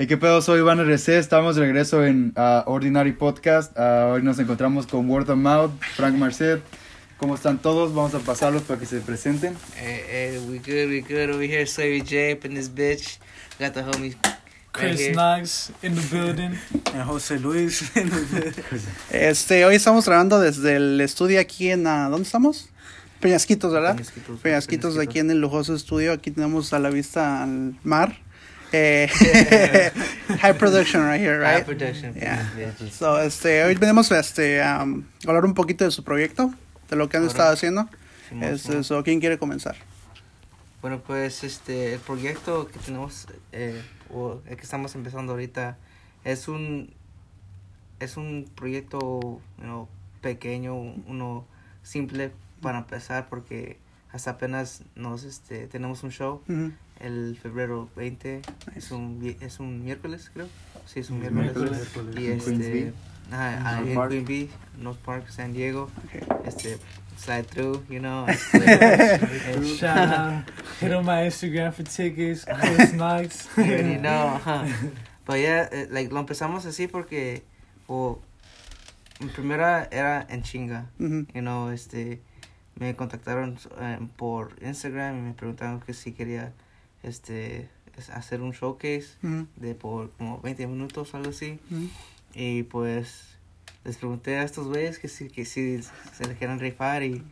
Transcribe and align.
Hey, 0.00 0.06
¿Qué 0.06 0.16
pedo? 0.16 0.40
Soy 0.42 0.60
Iván 0.60 0.78
RC, 0.78 1.18
estamos 1.18 1.56
de 1.56 1.62
regreso 1.62 2.06
en 2.06 2.32
uh, 2.36 2.70
Ordinary 2.70 3.10
Podcast. 3.10 3.76
Uh, 3.76 4.12
hoy 4.12 4.22
nos 4.22 4.38
encontramos 4.38 4.86
con 4.86 5.10
Word 5.10 5.28
of 5.28 5.38
Mouth, 5.38 5.72
Frank 5.96 6.14
Marcet. 6.14 6.62
¿Cómo 7.16 7.34
están 7.34 7.58
todos? 7.58 7.92
Vamos 7.92 8.14
a 8.14 8.20
pasarlos 8.20 8.62
para 8.62 8.78
que 8.78 8.86
se 8.86 9.00
presenten. 9.00 9.56
Hey, 9.74 10.04
hey, 10.08 10.38
we 10.48 10.58
good, 10.58 10.88
we 10.88 11.00
good 11.00 11.34
over 11.34 11.42
here. 11.42 11.66
Slavy 11.66 12.00
J 12.02 12.34
up 12.34 12.44
in 12.44 12.54
this 12.54 12.68
bitch. 12.68 13.18
Got 13.58 13.72
the 13.72 13.82
homies. 13.82 14.14
Chris. 14.70 15.16
Knox 15.16 15.72
in 15.82 15.96
the 15.96 16.16
building. 16.16 16.52
Eh, 16.94 17.02
José 17.04 17.40
Luis. 17.40 17.90
Este, 19.10 19.64
hoy 19.64 19.74
estamos 19.74 20.06
grabando 20.06 20.38
desde 20.38 20.76
el 20.76 21.00
estudio 21.00 21.40
aquí 21.40 21.70
en, 21.70 21.88
ah, 21.88 22.08
¿dónde 22.08 22.24
estamos? 22.24 22.68
Peñasquitos, 23.18 23.72
¿verdad? 23.72 23.96
Peñasquitos, 23.96 24.40
Peñasquitos, 24.42 24.94
de 24.94 25.02
aquí 25.02 25.18
en 25.18 25.32
el 25.32 25.40
lujoso 25.40 25.74
estudio. 25.74 26.12
Aquí 26.12 26.30
tenemos 26.30 26.72
a 26.72 26.78
la 26.78 26.90
vista 26.90 27.42
al 27.42 27.74
mar. 27.82 28.27
Eh, 28.72 29.08
high 30.40 30.52
production 30.52 31.06
right 31.06 31.20
here, 31.20 31.42
High 31.42 31.56
right? 31.56 31.64
production. 31.66 32.14
Yeah. 32.14 32.44
bitch. 32.56 32.90
So, 32.92 33.20
este, 33.20 33.64
hoy 33.64 33.74
venimos 33.76 34.10
este, 34.12 34.60
a 34.60 34.82
hablar 35.26 35.44
un 35.44 35.54
poquito 35.54 35.84
de 35.84 35.90
su 35.90 36.04
proyecto, 36.04 36.52
de 36.90 36.96
lo 36.96 37.08
que 37.08 37.16
han 37.16 37.22
Ahora. 37.22 37.32
estado 37.32 37.52
haciendo. 37.54 37.88
Este, 38.42 38.84
so, 38.84 39.02
¿Quién 39.02 39.20
quiere 39.20 39.38
comenzar? 39.38 39.76
Bueno, 40.82 41.00
pues 41.00 41.44
este, 41.44 41.94
el 41.94 42.00
proyecto 42.00 42.68
que 42.68 42.78
tenemos, 42.78 43.26
eh, 43.52 43.82
o 44.12 44.40
el 44.46 44.56
que 44.56 44.62
estamos 44.62 44.94
empezando 44.94 45.32
ahorita, 45.32 45.76
es 46.24 46.46
un, 46.46 46.92
es 48.00 48.16
un 48.16 48.48
proyecto 48.54 48.98
you 49.58 49.64
know, 49.64 49.88
pequeño, 50.20 50.74
uno 50.76 51.46
simple 51.82 52.32
para 52.60 52.78
empezar, 52.78 53.28
porque 53.28 53.78
hasta 54.12 54.32
apenas 54.32 54.82
nos, 54.94 55.24
este, 55.24 55.66
tenemos 55.68 56.02
un 56.02 56.10
show. 56.10 56.42
El 57.00 57.38
febrero 57.40 57.88
20, 57.96 58.42
es 58.76 58.90
un, 58.90 59.36
es 59.40 59.60
un 59.60 59.84
miércoles, 59.84 60.30
creo. 60.32 60.48
Sí, 60.86 61.00
es 61.00 61.10
un 61.10 61.20
miércoles. 61.20 61.70
miércoles. 61.70 62.16
Y 62.18 62.26
este, 62.28 62.92
ajá, 63.30 63.80
en. 63.80 64.08
Queen 64.08 64.24
Bee, 64.24 64.50
North 64.78 64.98
Park, 65.00 65.28
San 65.28 65.52
Diego, 65.52 65.90
Ok. 66.04 66.46
este, 66.46 66.78
slide 67.18 67.44
through, 67.46 67.84
you 67.88 67.98
know. 67.98 68.26
este, 68.28 69.62
Shout 69.62 69.96
out. 70.18 70.44
Hit 70.80 70.92
on 70.92 71.04
my 71.04 71.26
Instagram 71.26 71.72
for 71.72 71.84
tickets. 71.84 72.44
Chris 72.60 72.92
Knox. 72.92 73.48
You 73.56 73.64
already 73.64 73.98
know, 73.98 74.28
ajá. 74.36 74.64
Ya, 75.28 75.64
eh, 75.64 75.88
like, 75.90 76.10
lo 76.12 76.20
empezamos 76.20 76.64
así 76.64 76.86
porque, 76.88 77.42
o, 77.86 78.18
en 79.20 79.28
primera 79.28 79.86
era 79.90 80.26
en 80.30 80.42
chinga, 80.42 80.86
Ujú. 80.98 81.26
you 81.34 81.40
know, 81.42 81.68
este, 81.70 82.22
me 82.76 82.96
contactaron 82.96 83.58
eh, 83.78 83.98
por 84.16 84.56
Instagram 84.62 85.18
y 85.18 85.20
me 85.20 85.32
preguntaron 85.34 85.80
que 85.80 85.92
si 85.92 86.12
quería, 86.12 86.54
este, 87.08 87.68
es- 87.96 88.10
hacer 88.10 88.40
un 88.42 88.52
showcase 88.52 89.08
de 89.56 89.74
por 89.74 90.10
como 90.12 90.40
20 90.40 90.66
minutos, 90.66 91.14
algo 91.14 91.30
así. 91.30 91.58
Y 92.34 92.62
pues 92.64 93.36
les 93.84 93.96
pregunté 93.96 94.36
a 94.38 94.42
estos 94.44 94.66
güeyes 94.68 94.98
que 94.98 95.08
sí, 95.08 95.28
que 95.28 95.44
sí 95.44 95.80
se 96.16 96.26
le 96.26 96.34
querían 96.36 96.60
rifar 96.60 97.02
y 97.02 97.22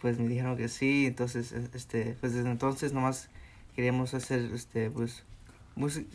pues 0.00 0.18
me 0.18 0.28
dijeron 0.28 0.56
que 0.56 0.68
sí. 0.68 1.06
Entonces, 1.06 1.52
este, 1.52 2.16
pues 2.20 2.32
desde 2.32 2.50
entonces 2.50 2.92
nomás 2.92 3.28
queríamos 3.74 4.14
hacer, 4.14 4.40
este, 4.54 4.90
pues, 4.90 5.22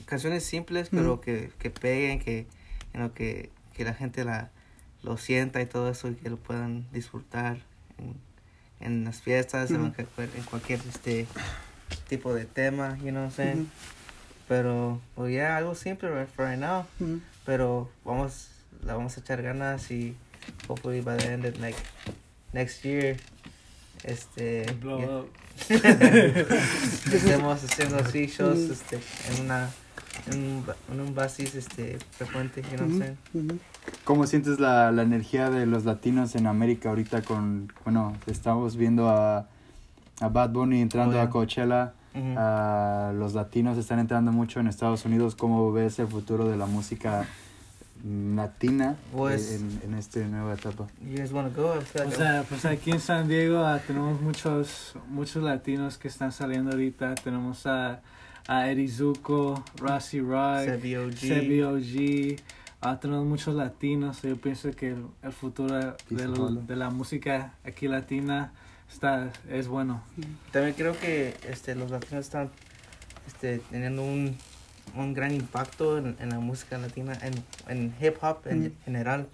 canciones 0.05 0.43
simples, 0.43 0.89
pero 0.89 1.21
que, 1.21 1.51
que 1.59 1.69
peguen, 1.69 2.19
que, 2.19 2.47
you 2.93 2.99
know, 2.99 3.13
que, 3.13 3.49
que 3.73 3.83
la 3.83 3.93
gente 3.93 4.23
la, 4.23 4.49
lo 5.03 5.17
sienta 5.17 5.61
y 5.61 5.65
todo 5.67 5.89
eso 5.91 6.07
y 6.09 6.15
que 6.15 6.29
lo 6.29 6.37
puedan 6.37 6.87
disfrutar 6.91 7.57
en, 7.99 8.15
en 8.79 9.03
las 9.03 9.21
fiestas, 9.21 9.69
en, 9.85 9.93
en 10.35 10.43
cualquier, 10.45 10.79
este, 10.89 11.27
tipo 12.07 12.33
de 12.33 12.45
tema, 12.45 12.97
you 12.97 13.11
know 13.11 13.23
what 13.23 13.29
I'm 13.29 13.31
saying? 13.31 13.57
Ujú. 13.61 13.67
Pero, 14.47 14.99
pues 15.15 15.33
ya, 15.33 15.55
algo 15.57 15.75
simple 15.75 16.09
right, 16.09 16.27
for 16.29 16.45
right 16.45 16.59
now 16.59 16.85
Ujú. 16.99 17.21
pero 17.45 17.89
vamos 18.03 18.49
la 18.83 18.95
vamos 18.95 19.15
a 19.17 19.21
echar 19.21 19.41
ganas 19.41 19.89
y 19.91 20.15
hopefully 20.67 21.01
by 21.01 21.15
the 21.17 21.31
end 21.31 21.45
of 21.45 21.57
like 21.59 21.77
next 22.53 22.83
year 22.83 23.15
este 24.03 24.65
Blow 24.81 24.99
ya- 24.99 25.07
up. 25.19 25.29
estemos 27.13 27.63
haciendo 27.63 27.97
así 27.97 28.25
shows 28.27 28.57
Mm. 28.57 28.71
este 28.71 28.99
en 29.29 29.45
una 29.45 29.69
en 30.31 30.37
un, 30.43 30.65
en 30.91 30.99
un 30.99 31.15
basis 31.15 31.55
este 31.55 31.97
frecuente 32.11 32.61
you 32.63 32.77
know 32.77 32.87
what 32.87 33.05
I'm 33.07 33.17
saying? 33.33 33.59
¿Cómo 34.03 34.27
sientes 34.27 34.59
la, 34.59 34.91
la 34.91 35.03
energía 35.03 35.49
de 35.49 35.65
los 35.65 35.85
latinos 35.85 36.35
en 36.35 36.47
América 36.47 36.89
ahorita 36.89 37.21
con, 37.21 37.71
bueno, 37.83 38.15
estamos 38.27 38.75
viendo 38.75 39.09
a, 39.09 39.47
a 40.21 40.29
Bad 40.29 40.51
Bunny 40.51 40.79
entrando 40.81 41.17
Oh, 41.17 41.21
a 41.21 41.29
Coachella, 41.29 41.93
a 42.37 43.11
los 43.13 43.33
latinos 43.33 43.77
están 43.77 43.99
entrando 43.99 44.31
mucho 44.31 44.59
en 44.61 44.67
Estados 44.67 45.03
Unidos, 45.05 45.35
¿cómo 45.35 45.71
ves 45.73 45.99
el 45.99 46.07
futuro 46.07 46.47
de 46.47 46.55
la 46.57 46.65
música 46.67 47.25
latina 48.03 48.95
Pues- 49.15 49.51
en, 49.61 49.81
en 49.83 49.93
esta 49.97 50.19
nueva 50.21 50.53
etapa? 50.53 50.87
you 51.01 51.17
guys 51.17 51.31
wanna 51.31 51.49
go 51.49 51.73
O 51.73 52.11
sea, 52.11 52.43
pues 52.49 52.65
aquí 52.65 52.91
en 52.91 52.99
San 52.99 53.27
Diego 53.27 53.59
ah, 53.59 53.79
tenemos 53.85 54.19
muchos 54.21 54.95
muchos 55.09 55.43
latinos 55.43 55.97
que 55.97 56.07
están 56.07 56.31
saliendo 56.31 56.71
ahorita. 56.71 57.15
Tenemos 57.15 57.65
a, 57.67 58.01
a 58.47 58.69
Eddie 58.71 58.87
Zuko, 58.89 59.63
Rossi 59.77 60.19
Roy, 60.19 60.65
Sebi 60.65 60.95
OG. 60.95 61.13
Sebi 61.17 61.61
OG. 61.61 62.39
ah, 62.81 62.99
tenemos 62.99 63.25
muchos 63.25 63.55
latinos. 63.55 64.21
Yo 64.23 64.35
pienso 64.37 64.71
que 64.71 64.89
el, 64.89 65.05
el 65.21 65.31
futuro 65.31 65.75
de, 65.75 65.93
de 66.67 66.75
la 66.75 66.89
música 66.89 67.53
aquí 67.63 67.87
latina 67.87 68.51
está 68.91 69.31
es 69.49 69.67
bueno. 69.67 70.03
también 70.51 70.75
creo 70.75 70.97
que 70.99 71.35
este 71.47 71.75
los 71.75 71.91
latinos 71.91 72.25
están 72.25 72.49
este 73.27 73.59
teniendo 73.71 74.03
un 74.03 74.37
un 74.95 75.13
gran 75.13 75.33
impacto 75.33 75.97
en, 75.97 76.17
en 76.19 76.29
la 76.29 76.39
música 76.39 76.77
latina 76.77 77.17
en, 77.21 77.33
en 77.67 77.93
hip 78.01 78.15
hop 78.21 78.45
en 78.45 78.63
Mm. 78.67 78.71
general 78.83 79.27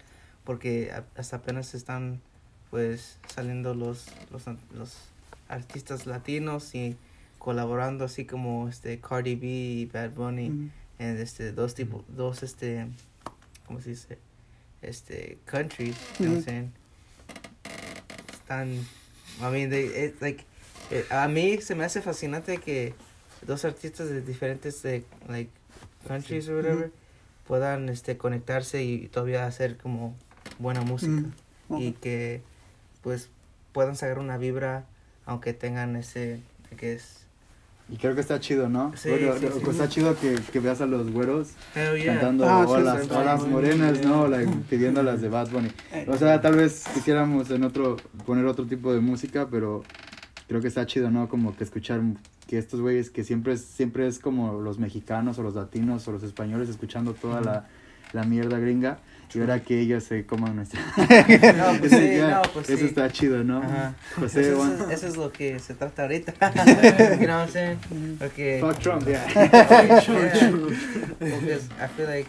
porque 0.44 0.91
hasta 1.16 1.38
apenas 1.38 1.73
están 1.73 2.22
pues 2.69 3.18
saliendo 3.28 3.73
los 3.73 4.06
los, 4.31 4.44
los 4.73 4.95
artistas 5.50 6.06
latinos 6.06 6.75
y 6.75 6.95
colaborando 7.39 8.06
así 8.06 8.25
como 8.25 8.68
este 8.68 9.00
Cardi 9.00 9.35
B 9.35 9.47
y 9.47 9.85
Bad 9.85 10.12
Bunny 10.12 10.69
en 11.00 11.18
este 11.18 11.51
dos 11.53 11.74
tipos 11.75 12.03
dos 12.09 12.44
este 12.44 12.88
cómo 13.66 13.79
se 13.81 13.91
dice 13.91 14.19
este 14.81 15.38
countries 15.45 15.95
you 16.19 16.25
know 16.25 16.35
what 16.35 16.35
I'm 16.35 16.38
Ujú. 16.38 16.44
saying 16.45 16.72
están 18.34 18.85
I 19.42 19.52
mean 19.52 19.70
they 19.70 19.86
it's 19.86 20.22
like 20.22 20.46
eh, 20.92 21.06
a 21.09 21.28
mí 21.28 21.59
se 21.62 21.75
me 21.75 21.84
hace 21.84 22.02
fascinante 22.02 22.58
que 22.58 22.94
dos 23.46 23.66
artistas 23.66 24.09
de 24.09 24.22
diferentes 24.22 24.81
de 24.81 25.03
like 25.28 25.52
countries 26.08 26.50
o 26.50 26.56
whatever 26.56 26.92
puedan 27.48 27.90
este 27.90 28.18
conectarse 28.18 28.84
y 28.84 29.08
todavía 29.08 29.46
hacer 29.46 29.78
como 29.78 30.16
buena 30.59 30.81
música. 30.81 31.24
Ujú. 31.70 31.81
y 31.81 31.92
que 31.94 32.42
pues 33.02 33.30
puedan 33.74 33.96
sacar 33.96 34.20
una 34.20 34.38
vibra 34.38 34.86
aunque 35.25 35.54
tengan 35.54 35.96
ese 35.98 36.40
que 36.78 36.94
es 36.94 37.26
Y 37.90 37.96
creo 37.98 38.16
que 38.16 38.22
está 38.22 38.40
chido, 38.40 38.68
¿no? 38.68 38.92
Sí, 38.98 39.09
Bueno, 39.09 39.34
sí, 39.38 39.46
pues 39.50 39.64
sí. 39.64 39.70
está 39.70 39.88
chido 39.88 40.18
que, 40.20 40.36
que 40.52 40.59
veas 40.59 40.81
a 40.81 40.86
los 40.86 41.09
güeros 41.12 41.50
yeah. 41.74 42.06
cantando 42.06 42.46
Ah, 42.46 42.66
sí, 42.68 43.08
sí. 43.08 43.14
olas 43.16 43.48
morenas, 43.48 44.03
¿no? 44.03 44.28
Like, 44.28 44.52
pidiendo 44.70 45.02
las 45.03 45.22
de 45.22 45.30
Bad 45.30 45.50
Bunny. 45.52 45.70
O 46.08 46.18
sea, 46.18 46.42
tal 46.42 46.56
vez 46.56 46.84
quisiéramos 46.94 47.50
en 47.50 47.64
otro 47.64 47.96
poner 48.25 48.46
otro 48.46 48.66
tipo 48.66 48.94
de 48.94 49.00
música, 49.00 49.48
pero 49.50 49.84
creo 50.50 50.59
que 50.62 50.68
está 50.68 50.86
chido, 50.86 51.09
¿no? 51.12 51.30
Como 51.30 51.56
que 51.56 51.64
escuchar 51.64 52.02
que 52.46 52.58
estos 52.58 52.81
güeyes 52.81 53.09
que 53.09 53.24
siempre 53.24 53.53
es, 53.53 53.62
siempre 53.62 54.06
es 54.08 54.19
como 54.19 54.59
los 54.62 54.80
mexicanos 54.80 55.40
o 55.40 55.44
los 55.44 55.56
latinos 55.56 56.08
o 56.08 56.12
los 56.12 56.24
españoles 56.24 56.68
escuchando 56.69 57.14
toda 57.14 57.40
la, 57.42 57.68
la 58.14 58.24
mierda 58.24 58.58
gringa 58.59 59.00
y 59.33 59.39
ahora 59.39 59.59
que 59.59 59.79
ellos 59.79 60.03
se 60.05 60.25
coman 60.25 60.55
nuestra... 60.55 60.79
No, 60.97 61.79
pues 61.79 61.91
sí, 61.97 62.17
Ya, 62.17 62.29
no, 62.29 62.41
pues 62.53 62.69
Eso 62.69 62.79
sí. 62.79 62.85
está 62.85 63.11
chido, 63.11 63.43
¿no? 63.43 63.59
Ajá. 63.61 63.95
José, 64.15 64.41
eso, 64.41 64.57
Juan. 64.57 64.73
es, 64.73 64.97
eso 64.97 65.07
es 65.07 65.17
lo 65.17 65.31
que 65.31 65.59
se 65.59 65.73
trata 65.73 66.03
ahorita. 66.03 66.33
you 67.19 67.25
know 67.27 67.38
what 67.39 67.47
I'm 67.47 67.49
saying? 67.49 68.17
Porque 68.19 68.59
Fuck 68.61 68.79
Trump, 68.79 69.07
yeah. 69.07 69.27
Yeah. 69.33 70.01
Because 71.19 71.69
I 71.79 71.88
feel 71.88 72.07
like 72.07 72.27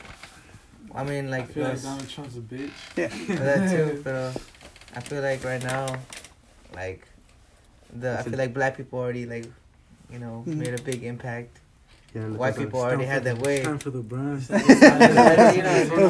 I 0.94 1.04
mean 1.04 1.26
I 1.26 1.38
like 1.38 1.52
feel 1.52 1.64
like 1.64 1.82
Donald 1.82 2.08
Trump's 2.08 2.36
a 2.36 2.40
bitch. 2.40 2.70
Yeah. 2.96 3.08
that 3.36 3.70
too, 3.70 4.00
pero 4.02 4.32
I 4.96 5.00
feel 5.00 5.22
like 5.22 5.44
right 5.44 5.62
now, 5.62 5.86
like 6.74 7.06
the 7.94 8.18
I 8.18 8.22
feel 8.22 8.38
like 8.38 8.52
black 8.54 8.76
people 8.76 8.98
already 8.98 9.26
like, 9.26 9.46
you 10.10 10.18
know, 10.18 10.42
made 10.46 10.74
a 10.74 10.82
big 10.82 11.04
impact. 11.04 11.60
Lo 12.14 12.36
White 12.36 12.56
people 12.56 12.80
already 12.80 13.04
had 13.04 13.22
their 13.22 13.36
way. 13.36 13.62
Time 13.62 13.78
for 13.78 13.90
the 13.90 14.00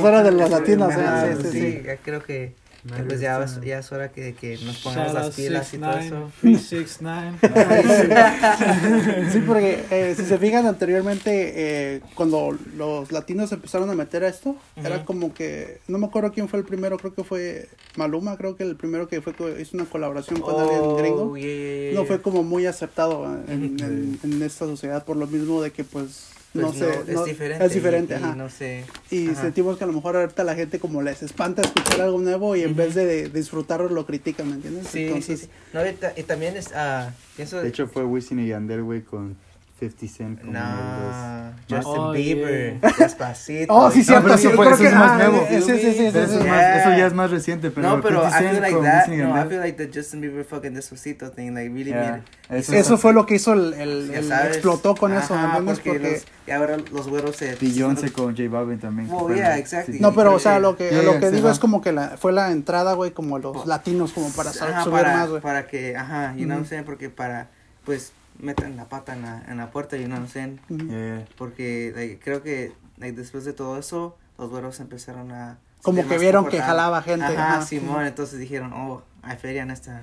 hora 0.04 0.22
de 0.22 0.30
los 0.30 0.48
latinos, 0.50 0.92
Ajá, 0.92 1.28
¿eh? 1.28 1.36
Sí, 1.42 1.50
sí, 1.50 1.82
sí, 1.82 1.82
creo 2.04 2.22
que, 2.22 2.54
que 2.96 3.02
pues 3.02 3.20
ya, 3.20 3.42
es- 3.42 3.60
ya 3.60 3.80
es 3.80 3.92
hora 3.92 4.10
que, 4.12 4.34
que 4.34 4.56
nos 4.64 4.78
pongamos 4.78 5.12
Shout 5.12 5.24
las 5.24 5.34
pilas 5.34 5.74
y 5.74 5.78
todo 5.78 5.90
6ix9ine, 5.92 6.06
eso. 6.06 6.30
Free 6.40 6.54
6ix9ine. 6.54 7.38
Sí, 9.32 9.40
porque 9.46 9.84
eh, 9.90 10.14
si 10.16 10.24
se 10.24 10.38
fijan 10.38 10.66
anteriormente, 10.66 11.52
eh, 11.96 12.00
cuando 12.14 12.56
los 12.76 13.10
latinos 13.12 13.50
empezaron 13.52 13.90
a 13.90 13.94
meter 13.94 14.24
a 14.24 14.28
esto, 14.28 14.56
era 14.76 14.96
Ujú. 14.96 15.04
como 15.04 15.34
que, 15.34 15.80
no 15.88 15.98
me 15.98 16.06
acuerdo 16.06 16.32
quién 16.32 16.48
fue 16.48 16.58
el 16.60 16.64
primero, 16.64 16.96
creo 16.98 17.14
que 17.14 17.24
fue 17.24 17.68
Maluma, 17.96 18.36
creo 18.36 18.56
que 18.56 18.62
el 18.64 18.76
primero 18.76 19.08
que 19.08 19.20
fue 19.20 19.34
hizo 19.60 19.76
una 19.76 19.84
colaboración 19.86 20.40
con 20.40 20.58
alguien 20.60 20.96
gringo. 20.96 21.32
Oh, 21.32 21.36
yeah, 21.36 21.46
yeah, 21.46 21.90
yeah, 21.90 21.94
No 22.00 22.04
fue 22.06 22.22
como 22.22 22.42
muy 22.42 22.66
aceptado 22.66 23.24
en, 23.48 23.74
Ujú. 23.74 23.84
en, 23.84 24.18
en 24.22 24.42
esta 24.42 24.64
sociedad 24.66 25.04
por 25.04 25.16
lo 25.16 25.26
mismo 25.26 25.60
de 25.62 25.70
que 25.72 25.84
pues 25.84 26.28
no 26.62 26.68
pues, 26.68 26.78
sé, 26.78 26.90
es 27.06 27.14
no- 27.14 27.24
diferente. 27.24 27.64
es 27.64 27.72
diferente, 27.74 28.14
y, 28.14 28.20
y 28.20 28.22
ajá. 28.22 28.34
no 28.36 28.48
sé. 28.50 28.84
Y 29.10 29.28
Ajá. 29.30 29.42
sentimos 29.42 29.78
que 29.78 29.84
a 29.84 29.86
lo 29.86 29.92
mejor 29.92 30.16
ahorita 30.16 30.44
la 30.44 30.54
gente 30.54 30.78
como 30.78 31.02
les 31.02 31.22
espanta 31.22 31.62
escuchar 31.62 32.00
algo 32.02 32.18
nuevo 32.18 32.54
y 32.56 32.62
en 32.62 32.76
vez 32.76 32.94
de, 32.94 33.06
de 33.06 33.28
disfrutarlo 33.28 33.88
lo 33.88 34.06
critican, 34.06 34.48
¿me 34.48 34.54
entiendes? 34.56 34.88
Sí, 34.88 35.04
Entonces, 35.06 35.40
sí, 35.40 35.46
sí. 35.46 35.52
No, 35.72 35.86
y, 35.86 35.92
ta- 35.92 36.12
y 36.16 36.22
también 36.24 36.56
es, 36.56 36.70
ah, 36.74 37.12
pienso... 37.36 37.60
De 37.62 37.68
hecho, 37.68 37.86
fue 37.86 38.04
Wisin 38.04 38.38
y 38.40 38.48
Yandel, 38.48 38.82
güey, 38.82 39.02
con 39.02 39.36
50 39.78 40.06
Cent. 40.08 40.40
Como 40.40 40.52
Nah, 40.52 41.50
los- 41.68 41.84
Justin 41.84 42.02
Oh, 42.02 42.12
Bieber, 42.12 42.80
yeah. 42.80 42.92
Despacito. 42.98 43.72
Oh, 43.74 43.90
sí, 43.90 44.02
cierto, 44.02 44.22
pero 44.24 44.34
eso 44.34 44.50
sí, 44.50 44.56
fue- 44.56 44.66
creo 44.66 44.74
eso 44.76 44.84
es 44.86 44.94
más 44.94 45.16
nuevo. 45.18 45.46
Sí, 45.48 45.62
sí, 45.62 45.78
sí, 45.78 45.92
sí, 45.92 46.08
Pero 46.12 46.24
eso, 46.24 46.34
sí. 46.34 46.40
es 46.40 46.46
más- 46.46 46.76
eso 46.80 46.88
ya 46.98 47.06
es 47.06 47.14
más 47.14 47.30
reciente, 47.30 47.70
pero 47.70 47.88
no, 47.88 48.00
pero 48.02 48.18
I 48.26 48.30
50 48.32 48.38
feel 48.50 48.60
like 48.62 48.80
that. 48.82 49.08
No, 49.08 49.38
I 49.44 49.48
feel 49.48 49.60
like 49.60 49.86
the 49.86 49.98
Justin 49.98 50.20
Bieber 50.20 50.44
fucking 50.44 50.74
Despacito 50.74 51.30
thing, 51.30 51.52
like 51.54 51.68
really 51.68 51.90
Yeah. 51.90 52.22
made. 52.48 52.58
Eso- 52.58 52.72
Eso 52.74 52.98
fue 52.98 53.12
lo 53.12 53.26
que 53.26 53.36
hizo 53.36 53.52
el, 53.52 53.74
el- 53.74 54.10
el- 54.14 54.32
explotó 54.32 54.94
con 54.96 55.12
eso, 55.12 55.34
¿me 55.34 55.40
Ajá, 55.40 55.58
entiendes? 55.58 55.78
porque, 55.78 55.90
Porque, 55.98 56.12
los, 56.12 56.24
y 56.46 56.50
ahora 56.50 56.76
los 56.92 57.08
güeros 57.08 57.36
se... 57.36 57.54
Beyoncé 57.56 58.10
con 58.10 58.36
J 58.36 58.48
Balvin 58.50 58.78
también. 58.78 59.08
Well, 59.10 59.36
yeah, 59.36 59.58
exactly. 59.58 59.94
sí. 59.94 60.00
no, 60.00 60.14
pero 60.14 60.34
o 60.34 60.38
sea, 60.38 60.58
lo 60.58 60.76
que- 60.76 60.88
Yeah, 60.90 61.02
lo 61.02 61.20
que 61.20 61.30
digo 61.30 61.50
es 61.50 61.58
como 61.58 61.80
que 61.82 61.92
la, 61.92 62.16
fue 62.16 62.32
la 62.32 62.50
entrada, 62.50 62.94
güey, 62.94 63.10
como 63.12 63.38
los 63.38 63.66
latinos, 63.66 64.12
como 64.12 64.30
para 64.30 64.52
subir 64.52 65.04
más, 65.04 65.28
güey. 65.28 65.40
para 65.42 65.66
que, 65.66 65.96
ajá, 65.96 66.32
you 66.36 66.44
know 66.46 66.56
what 66.56 66.62
I'm 66.62 66.66
saying, 66.66 66.84
porque 66.84 67.10
para, 67.10 67.48
pues, 67.84 68.12
metan 68.38 68.76
la 68.76 68.88
pata 68.88 69.14
en 69.14 69.22
la, 69.22 69.42
en 69.48 69.56
la 69.56 69.70
puerta, 69.70 69.96
you 69.96 70.04
know 70.06 70.16
what 70.18 70.24
I'm 70.26 70.28
saying, 70.32 70.60
Ujú. 70.70 70.86
Yeah. 70.90 71.24
porque 71.36 71.92
like, 71.94 72.20
creo 72.22 72.42
que 72.42 72.72
like, 72.98 73.16
después 73.16 73.44
de 73.44 73.52
todo 73.52 73.78
eso, 73.78 74.16
los 74.38 74.50
güeros 74.50 74.78
empezaron 74.80 75.32
a... 75.32 75.58
Como 75.82 76.06
que 76.06 76.18
vieron 76.18 76.46
que 76.48 76.60
jalaba 76.60 77.02
gente, 77.02 77.24
Ajá, 77.26 77.56
ajá. 77.58 77.62
Simón, 77.66 78.04
entonces 78.06 78.38
dijeron, 78.38 78.72
oh, 78.72 79.02
hay 79.22 79.36
feria 79.36 79.62
en 79.62 79.70
esta, 79.70 80.02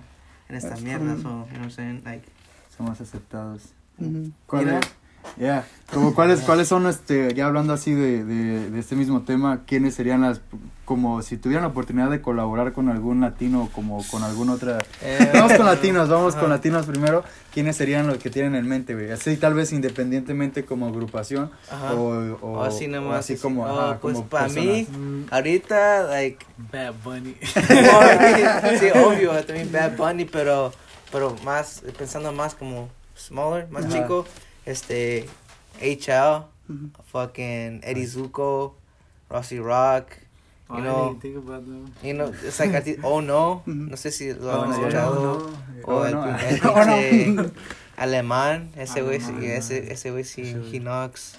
en 0.49 0.55
esta 0.55 0.75
Es- 0.75 0.81
mierda, 0.81 1.15
so, 1.15 1.21
you 1.21 1.27
know 1.27 1.41
what 1.45 1.51
I'm 1.61 1.71
saying, 1.71 2.01
like, 2.05 2.27
Somos 2.75 2.99
aceptados. 2.99 3.73
Ujú. 3.99 4.31
¿Cuál. 4.47 4.81
Es? 5.37 5.41
Yeah. 5.41 5.65
Como 5.93 6.15
cuáles, 6.15 6.39
cuáles 6.41 6.67
son, 6.67 6.87
este, 6.87 7.33
ya 7.35 7.45
hablando 7.45 7.71
así 7.73 7.93
de, 7.93 8.23
de, 8.23 8.69
de 8.71 8.79
este 8.79 8.95
mismo 8.95 9.21
tema, 9.21 9.61
quiénes 9.67 9.93
serían 9.93 10.21
las, 10.21 10.41
como 10.83 11.21
si 11.21 11.37
tuvieran 11.37 11.63
la 11.63 11.69
oportunidad 11.69 12.09
de 12.09 12.21
colaborar 12.21 12.73
con 12.73 12.89
algún 12.89 13.21
latino 13.21 13.63
o 13.65 13.69
como 13.69 14.03
con 14.09 14.23
alguna 14.23 14.53
otra. 14.53 14.79
Eh, 15.03 15.29
Vamos 15.33 15.53
con 15.53 15.65
latinos, 15.67 16.09
vamos 16.09 16.33
ajá. 16.33 16.41
con 16.41 16.49
latinos 16.49 16.85
primero. 16.87 17.23
¿Quiénes 17.53 17.75
serían 17.77 18.07
los 18.07 18.17
que 18.17 18.29
tienen 18.31 18.55
en 18.55 18.67
mente, 18.67 18.95
güey? 18.95 19.11
Así 19.11 19.37
tal 19.37 19.53
vez 19.53 19.71
independientemente 19.73 20.65
como 20.65 20.87
agrupación 20.87 21.51
Ajá. 21.71 21.93
o, 21.93 22.33
o, 22.41 22.51
O 22.59 22.63
así 22.63 22.85
o 22.87 22.89
nomás, 22.89 23.19
así 23.19 23.33
así. 23.33 23.41
como, 23.43 23.63
Oh, 23.65 23.79
ajá, 23.79 23.99
pues 23.99 24.15
como 24.15 24.27
para 24.27 24.47
mí, 24.49 24.87
ahorita, 25.29 26.03
like, 26.09 26.43
Bad 26.73 26.93
Bunny. 27.03 27.35
sí, 28.79 28.87
obvio, 28.95 29.31
también 29.45 29.71
Bad 29.71 29.95
Bunny, 29.97 30.25
pero, 30.25 30.73
pero 31.11 31.35
más, 31.43 31.83
pensando 31.97 32.31
más 32.31 32.55
como 32.55 32.89
smaller, 33.15 33.67
más 33.69 33.85
Ajá. 33.85 33.93
chico, 34.01 34.25
este, 34.65 35.25
HL, 35.81 36.45
Ujú. 36.69 36.89
fucking 37.11 37.81
Eddie 37.83 38.07
Zuko, 38.07 38.75
Rossi 39.29 39.59
Rock, 39.59 40.07
Oh, 40.67 40.77
You 40.77 40.79
I 40.79 40.83
know- 40.83 41.09
didn't 41.09 41.21
think 41.21 41.37
about 41.37 41.63
them. 41.65 41.93
you 42.01 42.13
know, 42.15 42.33
it's 42.43 42.59
like, 42.59 42.71
arti- 42.73 42.97
oh 43.03 43.21
no, 43.21 43.61
no 43.67 43.95
sé 43.97 44.11
si 44.11 44.33
lo 44.33 44.49
Oh, 44.51 44.61
han 44.63 44.69
no, 44.71 44.75
escuchado, 44.75 45.13
no. 45.15 45.31
o 45.83 45.99
Oh, 45.99 46.05
el, 46.05 46.11
no. 46.15 46.25
el 46.39 46.59
Oh, 46.65 46.83
no. 46.85 46.95
pinche 47.09 47.51
alemán, 47.97 48.71
ese 48.75 49.03
güey, 49.03 49.17
ese, 49.45 49.91
ese 49.93 50.09
güey 50.09 50.23
sí, 50.23 50.41
Desi 50.55 51.35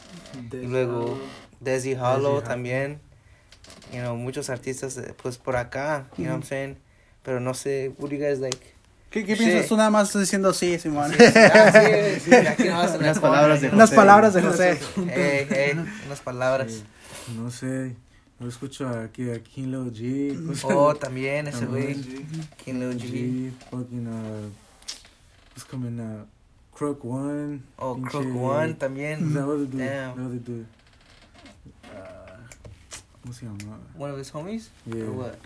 y 0.52 0.66
luego. 0.68 1.18
Desi 1.58 1.94
Hollow 1.96 2.40
también, 2.42 3.00
you 3.92 3.98
know, 4.00 4.14
muchos 4.14 4.48
artistas, 4.48 4.96
eh, 4.96 5.12
pues, 5.20 5.38
por 5.38 5.56
acá, 5.56 6.06
you 6.16 6.24
know 6.26 6.34
what 6.36 6.42
I'm 6.42 6.48
saying, 6.48 6.76
pero 7.24 7.40
no 7.40 7.52
sé, 7.54 7.92
what 7.98 8.10
do 8.10 8.16
you 8.16 8.22
guys 8.22 8.38
like? 8.38 8.74
¿Qué, 9.16 9.24
qué 9.24 9.34
Sí. 9.36 9.44
piensas 9.44 9.66
tú 9.68 9.76
nada 9.78 9.88
más 9.88 10.08
estás 10.08 10.20
diciendo 10.22 10.52
sí, 10.52 10.78
Simón? 10.78 11.10
Sí, 11.12 11.16
sí, 11.18 11.24
ah, 11.38 11.72
sí, 11.72 12.20
sí, 12.20 12.34
aquí 12.34 12.64
no 12.64 12.76
vas 12.76 12.92
a 12.92 12.96
Unas 12.98 13.16
la 13.16 13.22
palabras 13.22 13.60
de 13.62 13.68
corner, 13.68 13.74
Unas 13.74 13.88
José. 13.88 13.96
palabras 13.96 14.34
de 14.34 14.42
José. 14.42 14.78
Ey, 15.14 15.46
ey, 15.58 15.84
unas 16.06 16.20
palabras. 16.20 16.72
Sí, 16.72 16.82
no 17.38 17.50
sé, 17.50 17.96
yo 18.38 18.46
escucho 18.48 18.86
aquí 18.88 19.30
a 19.30 19.42
King 19.42 19.68
Lil 19.68 19.90
G. 19.92 20.46
cosas- 20.46 20.64
Oh, 20.70 20.94
también 21.00 21.46
ese 21.48 21.64
güey. 21.64 21.94
King 22.62 22.74
Lil 22.74 22.98
G. 22.98 23.08
G, 23.08 23.52
fucking, 23.70 24.06
uh, 24.06 24.50
what's 25.54 25.64
coming 25.64 25.98
out? 25.98 26.28
Crook 26.74 27.02
One. 27.02 27.62
Oh, 27.78 27.96
pinche- 27.96 28.10
Crook 28.10 28.36
One 28.36 28.70
Is 28.72 28.78
también. 28.78 29.34
other 29.34 29.56
dude? 29.66 29.78
Damn. 29.78 30.14
The 30.14 30.22
other 30.26 30.38
dude. 30.44 30.66
Uh, 31.84 32.36
¿Cómo 33.22 33.32
se 33.32 33.46
llama? 33.46 33.78
One 33.96 34.10
of 34.12 34.18
his 34.18 34.30
homies? 34.30 34.68
Yeah. 34.84 35.04
Or 35.04 35.12
what? 35.12 35.38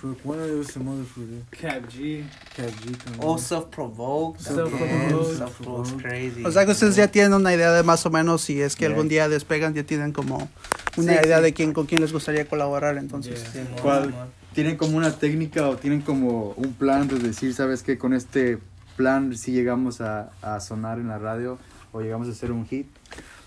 Crook 0.00 0.18
One 0.24 0.40
of 0.40 0.48
those 0.48 0.72
some 0.72 0.88
other 0.88 1.04
fruit. 1.04 1.44
Cap 1.50 1.88
G. 1.88 2.24
Cat 2.56 2.70
G 2.82 2.92
también. 2.96 3.20
Oh, 3.22 3.38
self-provoked. 3.38 4.40
Self-provoked. 4.40 5.36
Self-provoked. 5.38 6.02
Crazy. 6.02 6.44
O 6.44 6.50
sea 6.52 6.64
que 6.64 6.72
ustedes 6.72 6.96
ya 6.96 7.08
tienen 7.08 7.32
una 7.34 7.52
idea 7.54 7.72
de 7.72 7.82
más 7.82 8.04
o 8.06 8.10
menos 8.10 8.42
si 8.42 8.60
es 8.60 8.74
que 8.76 8.84
Yeah. 8.84 8.90
algún 8.94 9.08
día 9.08 9.28
despegan, 9.28 9.74
ya 9.74 9.84
tienen 9.84 10.12
como 10.12 10.48
una 10.96 11.12
Sí, 11.14 11.26
idea 11.26 11.38
sí. 11.38 11.42
de 11.44 11.52
quién 11.54 11.72
con 11.72 11.86
quién 11.86 12.00
les 12.00 12.12
gustaría 12.12 12.44
colaborar, 12.46 12.96
entonces. 12.98 13.42
Yeah. 13.52 13.64
Simón, 13.64 13.80
¿Cuál? 13.82 14.14
¿Tienen 14.54 14.76
como 14.76 14.96
una 14.96 15.12
técnica 15.12 15.68
o 15.68 15.76
tienen 15.76 16.00
como 16.02 16.50
un 16.56 16.72
plan 16.74 17.06
de 17.06 17.18
decir, 17.18 17.54
sabes 17.54 17.82
qué, 17.82 17.96
con 17.98 18.12
este 18.12 18.58
plan 18.96 19.36
si 19.36 19.52
llegamos 19.52 20.00
a, 20.00 20.30
a 20.42 20.58
sonar 20.60 20.98
en 20.98 21.06
la 21.08 21.18
radio 21.18 21.58
o 21.92 22.00
llegamos 22.00 22.26
a 22.28 22.32
hacer 22.32 22.50
un 22.50 22.66
hit? 22.66 22.86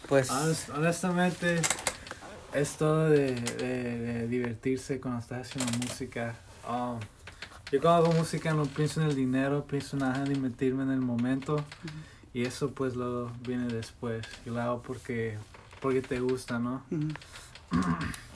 Pues, 0.07 0.29
Honest- 0.29 0.69
honestamente, 0.75 1.59
es 2.53 2.77
todo 2.77 3.09
de, 3.09 3.35
de- 3.35 3.99
de 3.99 4.27
divertirse 4.27 4.99
cuando 4.99 5.19
estás 5.21 5.47
haciendo 5.47 5.71
música. 5.79 6.35
Um, 6.69 6.99
yo 7.71 7.79
cuando 7.81 8.05
hago 8.05 8.13
música 8.13 8.53
no 8.53 8.65
pienso 8.65 9.01
en 9.01 9.07
el 9.09 9.15
dinero, 9.15 9.65
pienso 9.65 9.95
nada 9.97 10.23
en 10.25 10.41
meterme 10.41 10.83
en 10.83 10.91
el 10.91 10.99
momento. 11.01 11.63
Y 12.33 12.43
eso 12.43 12.71
pues 12.71 12.95
luego 12.95 13.31
viene 13.45 13.67
después. 13.67 14.25
Yo 14.45 14.53
lo 14.53 14.61
hago 14.61 14.81
porque, 14.81 15.37
porque 15.79 16.01
te 16.01 16.19
gusta, 16.19 16.59
¿no? 16.59 16.83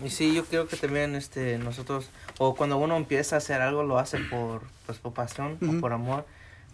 Y 0.03 0.09
sí, 0.09 0.33
yo 0.33 0.45
creo 0.45 0.67
que 0.67 0.75
también 0.77 1.15
este, 1.15 1.57
nosotros, 1.57 2.09
o 2.37 2.55
cuando 2.55 2.77
uno 2.77 2.95
empieza 2.97 3.35
a 3.35 3.37
hacer 3.39 3.61
algo, 3.61 3.83
lo 3.83 3.97
hace 3.99 4.17
por, 4.17 4.61
pues, 4.85 4.97
por 4.99 5.13
pasión 5.13 5.57
Ujú. 5.61 5.77
o 5.77 5.81
por 5.81 5.91
amor. 5.93 6.25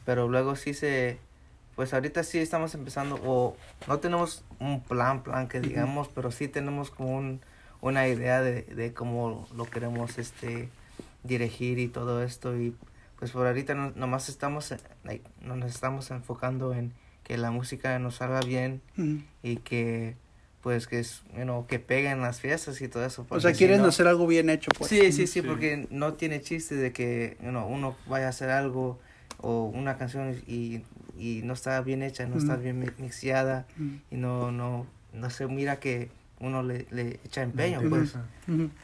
Pero 0.05 0.27
luego 0.27 0.55
sí 0.55 0.73
se, 0.73 1.19
pues 1.81 1.95
ahorita 1.95 2.21
sí 2.23 2.37
estamos 2.37 2.75
empezando, 2.75 3.19
o 3.25 3.57
no 3.87 3.97
tenemos 3.97 4.43
un 4.59 4.83
plan, 4.83 5.23
plan 5.23 5.47
que 5.47 5.59
digamos, 5.59 6.09
pero 6.09 6.29
sí 6.29 6.47
tenemos 6.47 6.91
como 6.91 7.17
un, 7.17 7.41
una 7.81 8.07
idea 8.07 8.39
de, 8.39 8.61
de 8.61 8.93
cómo 8.93 9.47
lo 9.55 9.65
queremos 9.65 10.19
este, 10.19 10.69
dirigir 11.23 11.79
y 11.79 11.87
todo 11.87 12.21
esto. 12.21 12.55
Y 12.55 12.75
pues 13.17 13.31
por 13.31 13.47
ahorita 13.47 13.73
no, 13.73 13.93
nomás 13.95 14.29
estamos, 14.29 14.71
eh, 14.71 14.77
like, 15.05 15.27
nos 15.41 15.71
estamos 15.71 16.11
enfocando 16.11 16.71
en 16.75 16.93
que 17.23 17.35
la 17.39 17.49
música 17.49 17.97
nos 17.97 18.17
salga 18.17 18.41
bien 18.41 18.83
y 19.41 19.55
que 19.55 20.15
pues 20.61 20.85
que 20.85 20.99
es 20.99 21.23
you 21.35 21.41
know, 21.45 21.65
que 21.65 21.79
peguen 21.79 22.21
las 22.21 22.41
fiestas 22.41 22.79
y 22.81 22.89
todo 22.89 23.03
eso 23.03 23.25
O 23.27 23.39
sea, 23.39 23.53
si 23.53 23.57
quieren 23.57 23.81
no- 23.81 23.87
hacer 23.87 24.05
algo 24.05 24.27
bien 24.27 24.51
hecho, 24.51 24.69
pues. 24.77 24.87
sí 24.87 25.11
sí 25.11 25.25
sí 25.25 25.41
Sí. 25.41 25.41
porque 25.41 25.87
no 25.89 26.13
tiene 26.13 26.41
chiste 26.41 26.75
de 26.75 26.93
que 26.93 27.37
you 27.41 27.49
know, 27.49 27.65
uno 27.67 27.95
vaya 28.07 28.27
a 28.27 28.29
hacer 28.29 28.51
algo 28.51 28.99
o 29.39 29.63
una 29.65 29.97
canción 29.97 30.39
y, 30.45 30.83
y 31.21 31.41
no 31.43 31.53
está 31.53 31.79
bien 31.81 32.01
hecha 32.01 32.25
no 32.25 32.37
está 32.37 32.53
Ujú. 32.53 32.63
bien 32.63 32.79
mi- 32.79 32.87
mixeada 32.97 33.67
Ujú. 33.77 33.99
y 34.09 34.15
no 34.17 34.51
no 34.51 34.87
no 35.13 35.29
se 35.29 35.45
mira 35.47 35.79
que 35.79 36.09
uno 36.39 36.63
le, 36.63 36.87
le 36.89 37.19
echa 37.23 37.43
empeño 37.43 37.79
pues 37.89 38.15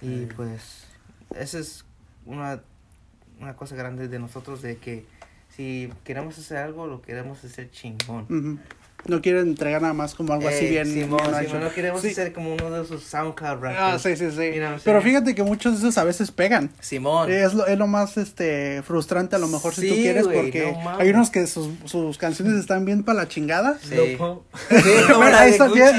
y 0.02 0.26
pues 0.28 0.86
esa 1.36 1.58
es 1.60 1.84
una 2.26 2.62
una 3.40 3.56
cosa 3.56 3.76
grande 3.76 4.08
de 4.08 4.20
nosotros 4.20 4.62
de 4.62 4.78
que 4.78 5.06
si 5.50 5.90
queremos 6.04 6.38
hacer 6.38 6.58
algo 6.58 6.86
lo 6.88 7.02
queremos 7.02 7.44
hacer 7.44 7.72
chingón. 7.72 8.60
No 9.06 9.22
quieren 9.22 9.44
entregar 9.50 9.82
nada 9.82 9.94
más 9.94 10.16
como 10.16 10.34
algo 10.34 10.50
así 10.50 10.66
Eh, 10.66 10.70
bien. 10.70 10.86
Simón, 10.88 11.10
bien 11.22 11.24
Simón, 11.26 11.42
hecho. 11.46 11.60
no 11.60 11.72
queremos 11.72 12.02
Sí. 12.02 12.10
hacer 12.10 12.34
como 12.34 12.54
uno 12.56 12.72
de 12.72 12.84
esos 12.84 13.04
SoundCloud 13.04 13.62
rappers. 13.62 13.78
Ah, 13.80 14.00
sí, 14.00 14.18
sí, 14.18 14.32
sí. 14.32 14.52
Pero 14.84 15.02
fíjate 15.02 15.34
que 15.34 15.44
muchos 15.44 15.74
de 15.74 15.80
esos 15.80 15.98
a 15.98 16.04
veces 16.04 16.32
pegan. 16.32 16.72
Simón. 16.82 17.32
Es 17.32 17.54
lo, 17.54 17.66
es 17.68 17.78
lo 17.78 17.88
más 17.88 18.18
este 18.18 18.82
frustrante 18.84 19.36
a 19.38 19.40
lo 19.40 19.48
mejor 19.48 19.74
si 19.74 19.88
tú 19.88 19.96
quieres 19.96 20.28
porque 20.28 20.76
no 20.84 20.98
hay 20.98 21.10
unos 21.12 21.30
que 21.30 21.48
sus, 21.48 21.70
sus 21.86 22.18
canciones 22.18 22.56
están 22.56 22.84
bien 22.86 23.04
para 23.04 23.20
la 23.20 23.28
chingada. 23.30 23.78
Sí. 23.82 23.96
Ahí 25.36 25.52
está 25.52 25.68
bien. 25.68 25.96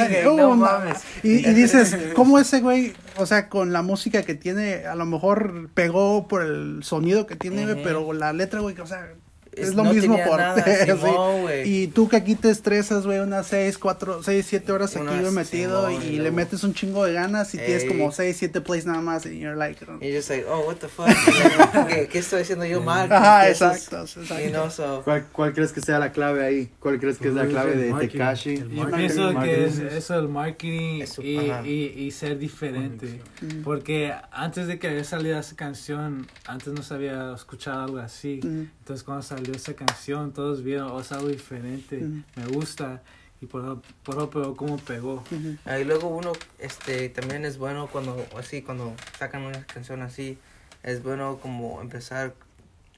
Y, 1.23 1.49
y 1.49 1.55
dices, 1.55 1.97
¿cómo 2.15 2.39
ese 2.39 2.61
güey, 2.61 2.93
o 3.17 3.27
sea, 3.27 3.49
con 3.49 3.73
la 3.73 3.83
música 3.83 4.23
que 4.23 4.35
tiene, 4.35 4.87
a 4.87 4.95
lo 4.95 5.07
mejor 5.07 5.71
pegó 5.73 6.29
por 6.29 6.43
el 6.43 6.81
sonido 6.83 7.27
que 7.27 7.37
tiene, 7.37 7.65
güey, 7.65 7.83
pero 7.83 8.13
la 8.13 8.33
letra, 8.33 8.61
güey, 8.61 8.79
o 8.79 8.87
sea, 8.87 9.09
es, 9.61 9.69
Es- 9.69 9.75
lo 9.75 9.85
no 9.85 9.93
mismo 9.93 10.19
por... 10.27 10.39
nada, 10.39 10.65
sí. 10.65 10.87
Simón, 10.93 11.43
güey. 11.43 11.69
Y 11.69 11.87
tú 11.89 12.09
que 12.09 12.17
aquí 12.17 12.35
te 12.35 12.51
estresas, 12.51 13.07
güey, 13.07 13.19
unas 13.19 13.47
6, 13.49 13.79
4, 13.79 14.23
6, 14.23 14.47
7 14.49 14.73
horas 14.73 14.97
aquí 14.97 15.03
Unas, 15.03 15.21
güey, 15.21 15.33
metido 15.33 15.89
Simón, 15.89 16.03
y 16.05 16.07
y 16.09 16.19
le 16.19 16.31
metes 16.31 16.65
un 16.65 16.75
chingo 16.75 17.05
de 17.05 17.13
ganas 17.13 17.55
y 17.55 17.59
tienes 17.59 17.83
Ey. 17.85 17.89
como 17.89 18.11
6, 18.13 18.37
7 18.37 18.61
plays 18.61 18.87
nada 18.87 19.01
más 19.01 19.27
y 19.27 19.39
you're 19.39 19.57
like... 19.57 19.85
Y 20.01 20.13
yo 20.13 20.21
like, 20.29 20.45
oh, 20.49 20.61
what 20.67 20.77
the 20.77 20.89
fuck. 20.89 21.07
¿Qué, 21.89 22.09
qué 22.09 22.19
estoy 22.19 22.43
haciendo 22.43 22.65
yo 22.65 22.81
mal? 22.81 23.11
Ajá, 23.13 23.49
exacto, 23.49 24.03
exacto. 24.03 24.39
You 24.41 24.51
know, 24.51 24.71
so, 24.71 25.03
¿Cuál, 25.05 25.27
¿Cuál 25.33 25.53
crees 25.53 25.73
que 25.73 25.81
sea 25.81 25.99
la 25.99 26.13
clave 26.13 26.45
ahí? 26.45 26.71
¿Cuál 26.81 26.99
crees 26.99 27.19
que 27.19 27.29
es 27.29 27.35
la 27.35 27.43
Pues, 27.43 27.53
clave 27.53 27.77
de 27.77 27.93
Tekashi? 27.93 28.65
Yo 28.75 28.91
pienso 28.91 29.39
que 29.41 29.65
es 29.67 29.79
eso, 29.79 30.19
el 30.19 30.29
marketing 30.29 31.03
Eso, 31.03 31.23
y, 31.23 31.39
y, 31.65 31.95
y 31.97 32.11
ser 32.11 32.39
diferente. 32.39 33.21
Mm. 33.41 33.63
Porque 33.63 34.13
antes 34.33 34.67
de 34.67 34.79
que 34.79 34.89
había 34.89 35.05
salido 35.05 35.39
esa 35.39 35.57
canción, 35.57 36.27
antes 36.47 36.73
no 36.73 36.83
se 36.83 36.95
había 36.95 37.33
escuchado 37.35 37.83
algo 37.85 37.99
así. 37.99 38.41
Mm. 38.43 38.71
Entonces 38.81 39.05
cuando 39.05 39.23
salió 39.23 39.48
esa 39.57 39.75
canción, 39.75 40.33
todos 40.33 40.63
vieron, 40.63 40.91
oh, 40.91 41.01
es 41.01 41.13
algo 41.13 41.29
diferente, 41.29 41.99
Mm. 41.99 42.25
me 42.37 42.47
gusta. 42.47 43.03
Y 43.41 43.47
por 43.47 43.81
por 44.03 44.31
pegó 44.31 44.57
como 44.57 44.79
pegó. 44.79 45.23
Ujú. 45.31 45.57
Ah, 45.65 45.79
y 45.79 45.85
luego 45.85 46.09
uno, 46.09 46.33
este, 46.59 47.09
también 47.09 47.45
es 47.45 47.57
bueno 47.57 47.87
cuando, 47.87 48.27
así, 48.37 48.63
cuando 48.63 48.93
sacan 49.19 49.43
una 49.43 49.65
canción 49.65 50.03
así, 50.03 50.39
es 50.83 51.03
bueno 51.05 51.39
como 51.41 51.81
empezar, 51.81 52.35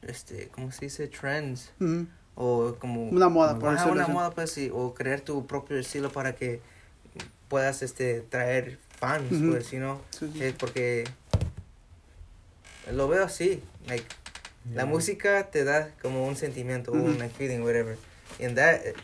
este, 0.02 0.48
¿cómo 0.48 0.72
se 0.72 0.86
dice? 0.86 1.08
Trends. 1.08 1.72
Ujú. 1.78 2.06
O 2.36 2.74
como... 2.78 3.10
Una 3.10 3.28
moda, 3.28 3.58
por 3.58 3.72
decirlo 3.72 3.92
una 3.92 4.08
moda, 4.08 4.30
pues, 4.30 4.50
sí, 4.50 4.70
o 4.72 4.94
crear 4.94 5.20
tu 5.20 5.46
propio 5.46 5.76
estilo 5.78 6.10
para 6.10 6.34
que 6.34 6.62
puedas, 7.48 7.82
este, 7.82 8.22
traer 8.22 8.78
fans, 8.98 9.26
pues, 9.46 9.70
you 9.72 9.78
know? 9.78 10.00
Sí, 10.10 10.30
sí. 10.32 10.42
Eh, 10.44 10.54
porque 10.58 11.04
lo 12.92 13.08
veo 13.08 13.24
así, 13.24 13.62
like, 13.86 14.06
la 14.74 14.84
música 14.86 15.50
te 15.50 15.64
da 15.64 15.90
como 16.02 16.26
un 16.26 16.36
sentimiento, 16.36 16.92
un 16.92 17.18
like, 17.18 17.34
feeling, 17.34 17.62
whatever. 17.62 17.96
And 18.40 18.56
that, 18.56 18.80
eh, 18.84 18.94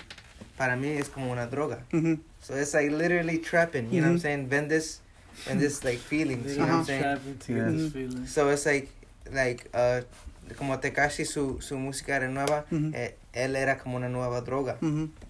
para 0.57 0.77
mí, 0.77 0.89
es 0.89 1.09
como 1.09 1.31
una 1.33 1.47
droga. 1.47 1.85
Ujú. 1.93 2.19
So 2.41 2.55
it's 2.55 2.75
like 2.75 2.91
literally 2.91 3.39
trapping, 3.39 3.91
you 3.93 4.01
know 4.01 4.09
what 4.09 4.13
I'm 4.15 4.19
saying? 4.21 4.49
Vendes, 4.49 5.01
vendes 5.47 5.83
like 5.85 5.99
feelings, 5.99 6.57
you 6.57 6.63
know 6.63 6.69
what 6.69 6.79
I'm 6.81 6.85
saying? 6.85 7.03
Trapping 7.03 7.39
to 7.39 7.53
Yeah. 7.53 7.65
get 7.65 7.73
this 7.73 7.93
feeling. 7.93 8.27
So 8.27 8.49
it's 8.51 8.67
like, 8.67 8.89
like, 9.33 9.69
uh, 9.75 10.03
como 10.57 10.77
Tekashi, 10.79 11.27
su, 11.27 11.61
su 11.61 11.77
música 11.77 12.17
era 12.17 12.29
nueva, 12.29 12.65
eh, 12.95 13.17
él 13.35 13.57
era 13.57 13.79
como 13.79 13.97
una 13.97 14.09
nueva 14.09 14.41
droga. 14.43 14.79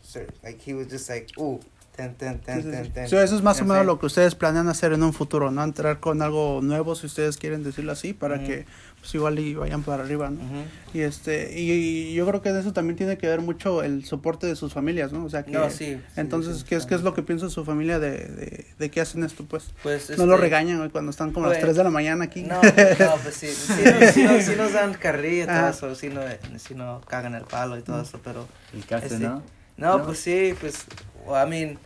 So, 0.02 0.20
like, 0.44 0.60
he 0.60 0.74
was 0.74 0.88
just 0.88 1.08
like, 1.08 1.30
ooh, 1.38 1.60
ten, 1.96 2.14
ten, 2.14 2.38
ten, 2.40 2.56
Sí, 2.56 2.62
sí, 2.62 2.70
ten, 2.70 2.84
sí. 2.84 2.90
ten. 2.90 3.08
So, 3.08 3.20
eso 3.20 3.34
es 3.36 3.42
más 3.42 3.60
o 3.60 3.64
menos 3.64 3.86
lo 3.86 3.98
que 3.98 4.06
ustedes 4.06 4.34
planean 4.34 4.68
hacer 4.68 4.92
en 4.92 5.02
un 5.02 5.12
futuro, 5.12 5.50
¿no? 5.50 5.64
Entrar 5.64 5.98
con 6.00 6.22
algo 6.22 6.60
nuevo, 6.62 6.94
si 6.94 7.06
ustedes 7.06 7.36
quieren 7.38 7.64
decirlo 7.64 7.92
así, 7.92 8.12
para 8.12 8.42
que 8.44 8.66
pues 9.00 9.14
igual 9.14 9.38
y 9.38 9.54
vayan 9.54 9.82
para 9.82 10.02
arriba, 10.02 10.30
¿no? 10.30 10.38
saying? 10.40 10.52
Ujú. 10.62 10.68
Y 10.94 11.00
este, 11.02 11.60
y, 11.60 12.14
yo 12.14 12.26
creo 12.26 12.42
que 12.42 12.52
de 12.52 12.60
eso 12.60 12.72
también 12.72 12.96
tiene 12.96 13.16
que 13.18 13.28
ver 13.28 13.40
mucho 13.40 13.82
el 13.82 14.04
soporte 14.04 14.46
de 14.46 14.56
sus 14.56 14.72
familias, 14.72 15.12
¿no? 15.12 15.24
O 15.24 15.30
sea 15.30 15.44
que 15.44 15.52
No, 15.52 15.70
sí. 15.70 15.76
sí, 15.94 16.00
entonces, 16.16 16.58
sí, 16.58 16.64
¿qué 16.68 16.74
es 16.76 16.86
qué 16.86 16.94
es 16.96 17.02
lo 17.02 17.14
que 17.14 17.22
piensa 17.22 17.48
su 17.50 17.64
familia 17.64 17.98
de, 17.98 18.10
de, 18.10 18.66
de 18.78 18.90
que 18.90 19.00
hacen 19.00 19.22
esto, 19.22 19.44
pues? 19.44 19.70
Pues, 19.82 20.10
No 20.18 20.26
lo 20.26 20.34
este, 20.34 20.42
regañan 20.44 20.88
cuando 20.90 21.10
están 21.10 21.32
como 21.32 21.46
a 21.46 21.50
las 21.50 21.58
pues, 21.58 21.64
3 21.66 21.76
de 21.76 21.84
la 21.84 21.90
mañana 21.90 22.24
aquí. 22.24 22.42
No, 22.42 22.60
no, 22.62 23.16
pues 23.22 23.34
sí, 23.36 23.46
sí, 23.48 23.82
no- 23.84 24.12
sí, 24.12 24.24
no- 24.24 24.40
sí 24.42 24.52
nos 24.56 24.72
dan 24.72 24.94
carrilla 24.94 25.44
y 25.44 25.46
todo 25.46 25.56
Ajá. 25.56 25.70
eso, 25.70 25.94
sí, 25.94 26.08
no, 26.08 26.20
sí 26.58 26.74
nos 26.74 27.04
cagan 27.06 27.34
el 27.34 27.44
palo 27.44 27.78
y 27.78 27.82
todo 27.82 28.02
eso, 28.02 28.18
pero... 28.24 28.46
El 28.74 28.84
caste, 28.86 29.06
Este, 29.14 29.20
¿no? 29.20 29.42
No, 29.76 29.98
No. 29.98 30.06
pues 30.06 30.18
sí, 30.18 30.54
pues, 30.60 30.84
well, 31.26 31.46
I 31.46 31.50
mean, 31.50 31.78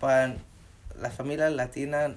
para 0.00 0.34
la 1.00 1.10
familia 1.10 1.50
latina, 1.50 2.14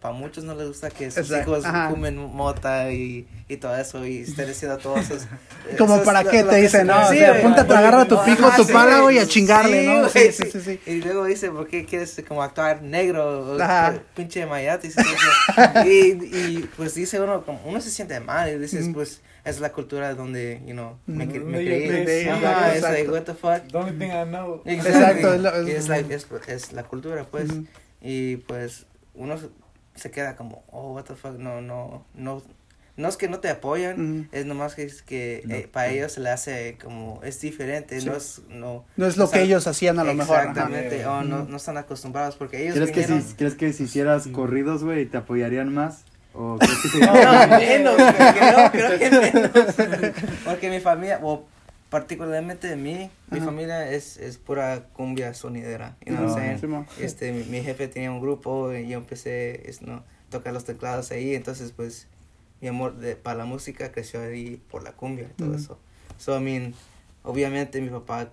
para 0.00 0.14
muchos 0.14 0.42
no 0.44 0.54
les 0.54 0.68
gusta 0.68 0.88
que 0.90 1.10
sus 1.10 1.30
Exacto, 1.30 1.50
hijos 1.52 1.64
ajá. 1.66 1.90
fumen 1.90 2.16
mota 2.16 2.90
y, 2.92 3.28
y 3.46 3.56
todo 3.58 3.76
eso 3.76 4.06
y 4.06 4.22
estén 4.22 4.48
haciendo 4.48 4.78
todo 4.78 4.96
eso. 4.96 5.16
Como 5.78 5.96
eso 5.96 6.04
para 6.04 6.24
qué 6.24 6.42
te 6.44 6.56
dicen, 6.56 6.86
¿no? 6.86 6.98
O 6.98 7.10
sí, 7.10 7.18
sea, 7.18 7.28
güey, 7.28 7.40
apúntate, 7.40 7.74
agarra 7.74 8.06
tu 8.06 8.24
pico, 8.24 8.46
Ajá, 8.46 8.56
tu 8.56 8.64
sí, 8.64 8.72
pala, 8.72 9.00
güey. 9.00 9.18
a 9.18 9.26
chingarle, 9.26 9.82
Sí, 9.82 9.86
¿no? 9.86 10.08
Sí, 10.08 10.32
sí, 10.32 10.50
sí, 10.50 10.60
sí. 10.62 10.80
Y 10.86 11.02
luego 11.02 11.26
dice, 11.26 11.50
¿por 11.50 11.68
qué 11.68 11.84
quieres 11.84 12.22
como 12.26 12.42
actuar 12.42 12.80
negro? 12.82 13.52
O, 13.54 13.60
Ajá. 13.62 13.94
o 13.96 14.14
pinche 14.16 14.46
mayatis. 14.46 14.94
y, 15.84 15.90
y 15.90 16.70
pues 16.76 16.94
dice 16.94 17.20
uno, 17.20 17.44
como 17.44 17.60
uno 17.66 17.80
se 17.82 17.90
siente 17.90 18.18
mal 18.20 18.48
y 18.50 18.58
dices, 18.58 18.88
pues 18.94 19.20
es 19.44 19.60
la 19.60 19.72
cultura 19.72 20.14
donde, 20.14 20.60
you 20.66 20.72
know, 20.72 20.98
me, 21.06 21.26
cre- 21.28 21.42
me 21.44 21.58
creí. 21.64 22.28
Ajá, 22.28 22.74
es 22.74 22.82
like, 22.82 23.08
what 23.10 23.22
the 23.22 23.34
fuck. 23.34 23.62
The 23.70 23.76
only 23.78 23.92
thing 23.98 24.10
I 24.10 24.24
know. 24.26 24.62
Exacto, 24.64 25.34
es 25.34 25.88
like, 25.88 26.14
es, 26.14 26.26
es 26.48 26.72
la 26.72 26.84
cultura, 26.84 27.24
pues. 27.24 27.50
Ujú. 27.50 27.64
Y 28.02 28.36
pues 28.36 28.86
uno 29.14 29.36
se- 29.94 30.10
queda 30.10 30.36
como, 30.36 30.64
oh, 30.70 30.94
what 30.94 31.04
the 31.04 31.14
fuck, 31.14 31.36
no, 31.38 31.60
no, 31.60 32.04
no. 32.14 32.42
No 32.96 33.08
es 33.08 33.16
que 33.16 33.28
no 33.28 33.38
te 33.38 33.48
apoyan, 33.48 34.20
Ujú. 34.20 34.28
es 34.32 34.44
nomás 34.44 34.74
que, 34.74 34.82
es 34.82 35.00
que 35.00 35.42
No. 35.46 35.54
eh, 35.54 35.68
para 35.72 35.88
ellos 35.88 36.12
se 36.12 36.20
le 36.20 36.28
hace 36.28 36.76
como, 36.82 37.20
es 37.22 37.40
diferente, 37.40 37.98
Sí. 37.98 38.06
no 38.06 38.14
es, 38.16 38.42
no. 38.50 38.84
No 38.96 39.06
es 39.06 39.16
lo 39.16 39.24
o 39.24 39.26
sea, 39.26 39.38
que 39.38 39.44
ellos 39.46 39.66
hacían 39.66 39.98
a 39.98 40.04
lo 40.04 40.12
mejor. 40.12 40.36
ajá. 40.36 40.50
Exactamente, 40.50 41.06
o 41.06 41.22
no, 41.22 41.44
no 41.44 41.56
están 41.56 41.78
acostumbrados 41.78 42.36
porque 42.36 42.62
ellos 42.62 42.74
¿Crees 42.74 42.90
que, 42.90 43.00
vinieron... 43.00 43.22
si, 43.22 43.34
¿Crees 43.36 43.54
que 43.54 43.72
si 43.72 43.84
hicieras 43.84 44.26
corridos, 44.28 44.84
güey, 44.84 45.06
te 45.06 45.16
apoyarían 45.16 45.72
más? 45.72 46.04
¿O 46.34 46.58
crees 46.58 46.80
que 46.80 46.88
No, 46.88 47.14
sería 47.14 47.38
no, 47.38 47.56
menos, 47.58 47.96
creo, 47.96 48.70
creo 48.70 48.98
que 48.98 49.10
menos. 49.32 50.14
Porque 50.44 50.70
mi 50.70 50.80
familia, 50.80 51.20
o 51.22 51.44
particularmente 51.90 52.68
de 52.68 52.76
mí, 52.76 53.10
mi 53.30 53.38
Ajá. 53.38 53.46
familia 53.46 53.90
es, 53.90 54.16
es 54.16 54.38
pura 54.38 54.84
cumbia 54.92 55.34
sonidera. 55.34 55.96
You 56.06 56.12
know 56.12 56.22
what 56.22 56.28
I'm 56.28 56.34
No, 56.36 56.42
saying? 56.42 56.58
Simón. 56.60 56.86
Este, 56.98 57.32
mi, 57.32 57.44
mi 57.44 57.62
jefe 57.62 57.88
tenía 57.88 58.10
un 58.10 58.20
grupo 58.20 58.72
y 58.72 58.88
yo 58.88 58.98
empecé 58.98 59.68
es, 59.68 59.82
no, 59.82 60.04
tocar 60.30 60.52
los 60.52 60.64
teclados 60.64 61.10
ahí, 61.10 61.34
entonces 61.34 61.72
pues 61.72 62.06
mi 62.60 62.68
amor 62.68 62.96
de, 62.96 63.16
para 63.16 63.38
la 63.38 63.44
música 63.44 63.90
creció 63.90 64.20
ahí 64.22 64.60
por 64.70 64.82
la 64.84 64.92
cumbia 64.92 65.24
y 65.24 65.36
todo 65.38 65.48
Ujú. 65.48 65.58
eso. 65.58 65.78
So, 66.18 66.36
I 66.38 66.40
mean, 66.40 66.74
obviamente 67.24 67.80
mi 67.80 67.88
papá, 67.88 68.28